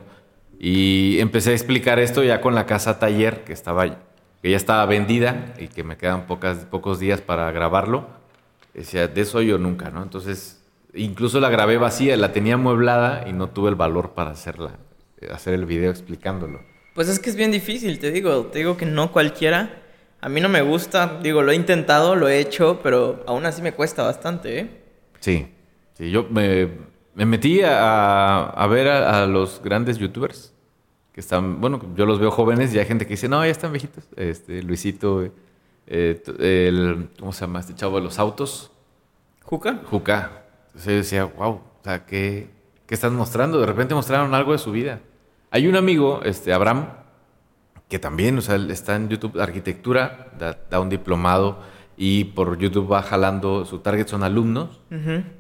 [0.60, 3.86] Y empecé a explicar esto ya con la casa taller, que estaba
[4.42, 8.08] que ya estaba vendida y que me quedan pocas, pocos días para grabarlo.
[8.74, 10.04] Decía, de eso yo nunca, ¿no?
[10.04, 10.62] Entonces,
[10.94, 14.72] incluso la grabé vacía, la tenía amueblada y no tuve el valor para hacerla,
[15.32, 16.62] hacer el video explicándolo.
[16.94, 19.84] Pues es que es bien difícil, te digo, te digo que no cualquiera.
[20.22, 23.62] A mí no me gusta, digo, lo he intentado, lo he hecho, pero aún así
[23.62, 24.70] me cuesta bastante, ¿eh?
[25.20, 25.48] Sí,
[25.94, 26.70] sí, yo me,
[27.16, 30.54] me metí a, a ver a, a los grandes youtubers
[31.20, 33.74] que están, bueno, yo los veo jóvenes y hay gente que dice, no, ya están
[33.74, 34.06] viejitos.
[34.16, 35.26] Este, Luisito,
[35.86, 38.72] eh, el, ¿cómo se llama este chavo de los autos?
[39.44, 39.82] ¿Juca?
[39.86, 40.44] Juca.
[40.68, 42.48] Entonces yo decía, wow, o sea, ¿qué,
[42.88, 43.60] ¿qué están mostrando?
[43.60, 45.02] De repente mostraron algo de su vida.
[45.52, 46.88] Hay un amigo, este, Abraham,
[47.90, 51.60] que también, o sea, está en YouTube de arquitectura, da, da un diplomado
[51.98, 54.80] y por YouTube va jalando, su target son alumnos.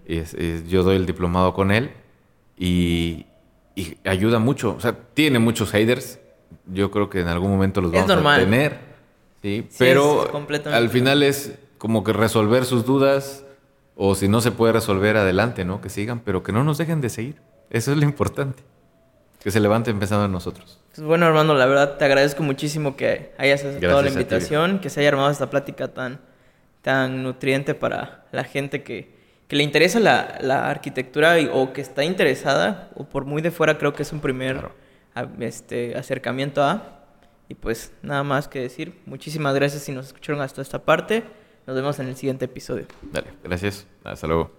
[0.05, 1.91] Y es- es- yo doy el diplomado con él
[2.57, 3.27] y,
[3.79, 4.75] y ayuda mucho.
[4.75, 6.19] O sea, tiene muchos haters.
[6.65, 8.41] Yo creo que en algún momento los Es vamos normal.
[8.41, 8.79] a tener.
[9.41, 9.65] ¿sí?
[9.69, 10.29] Sí, Pero
[10.65, 13.45] al final es como que resolver sus dudas
[13.95, 15.81] o si no se puede resolver adelante, ¿no?
[15.81, 17.41] Que sigan, pero que no nos dejen de seguir.
[17.69, 18.63] Eso es lo importante.
[19.43, 20.79] Que se levanten pensando en nosotros.
[20.93, 24.89] Pues bueno, Armando, la verdad te agradezco muchísimo que hayas aceptado Gracias la invitación, que
[24.89, 26.19] se haya armado esta plática tan,
[26.81, 29.18] tan nutriente para la gente que,
[29.49, 33.51] que le interesa la, la arquitectura y- o que está interesada, o por muy de
[33.51, 34.69] fuera creo que es un primer
[35.39, 36.95] este, acercamiento a.
[37.49, 41.23] Y pues nada más que decir, muchísimas gracias si nos escucharon hasta esta parte.
[41.65, 42.85] Nos vemos en el siguiente episodio.
[43.11, 43.85] Dale, gracias.
[44.03, 44.58] Hasta luego.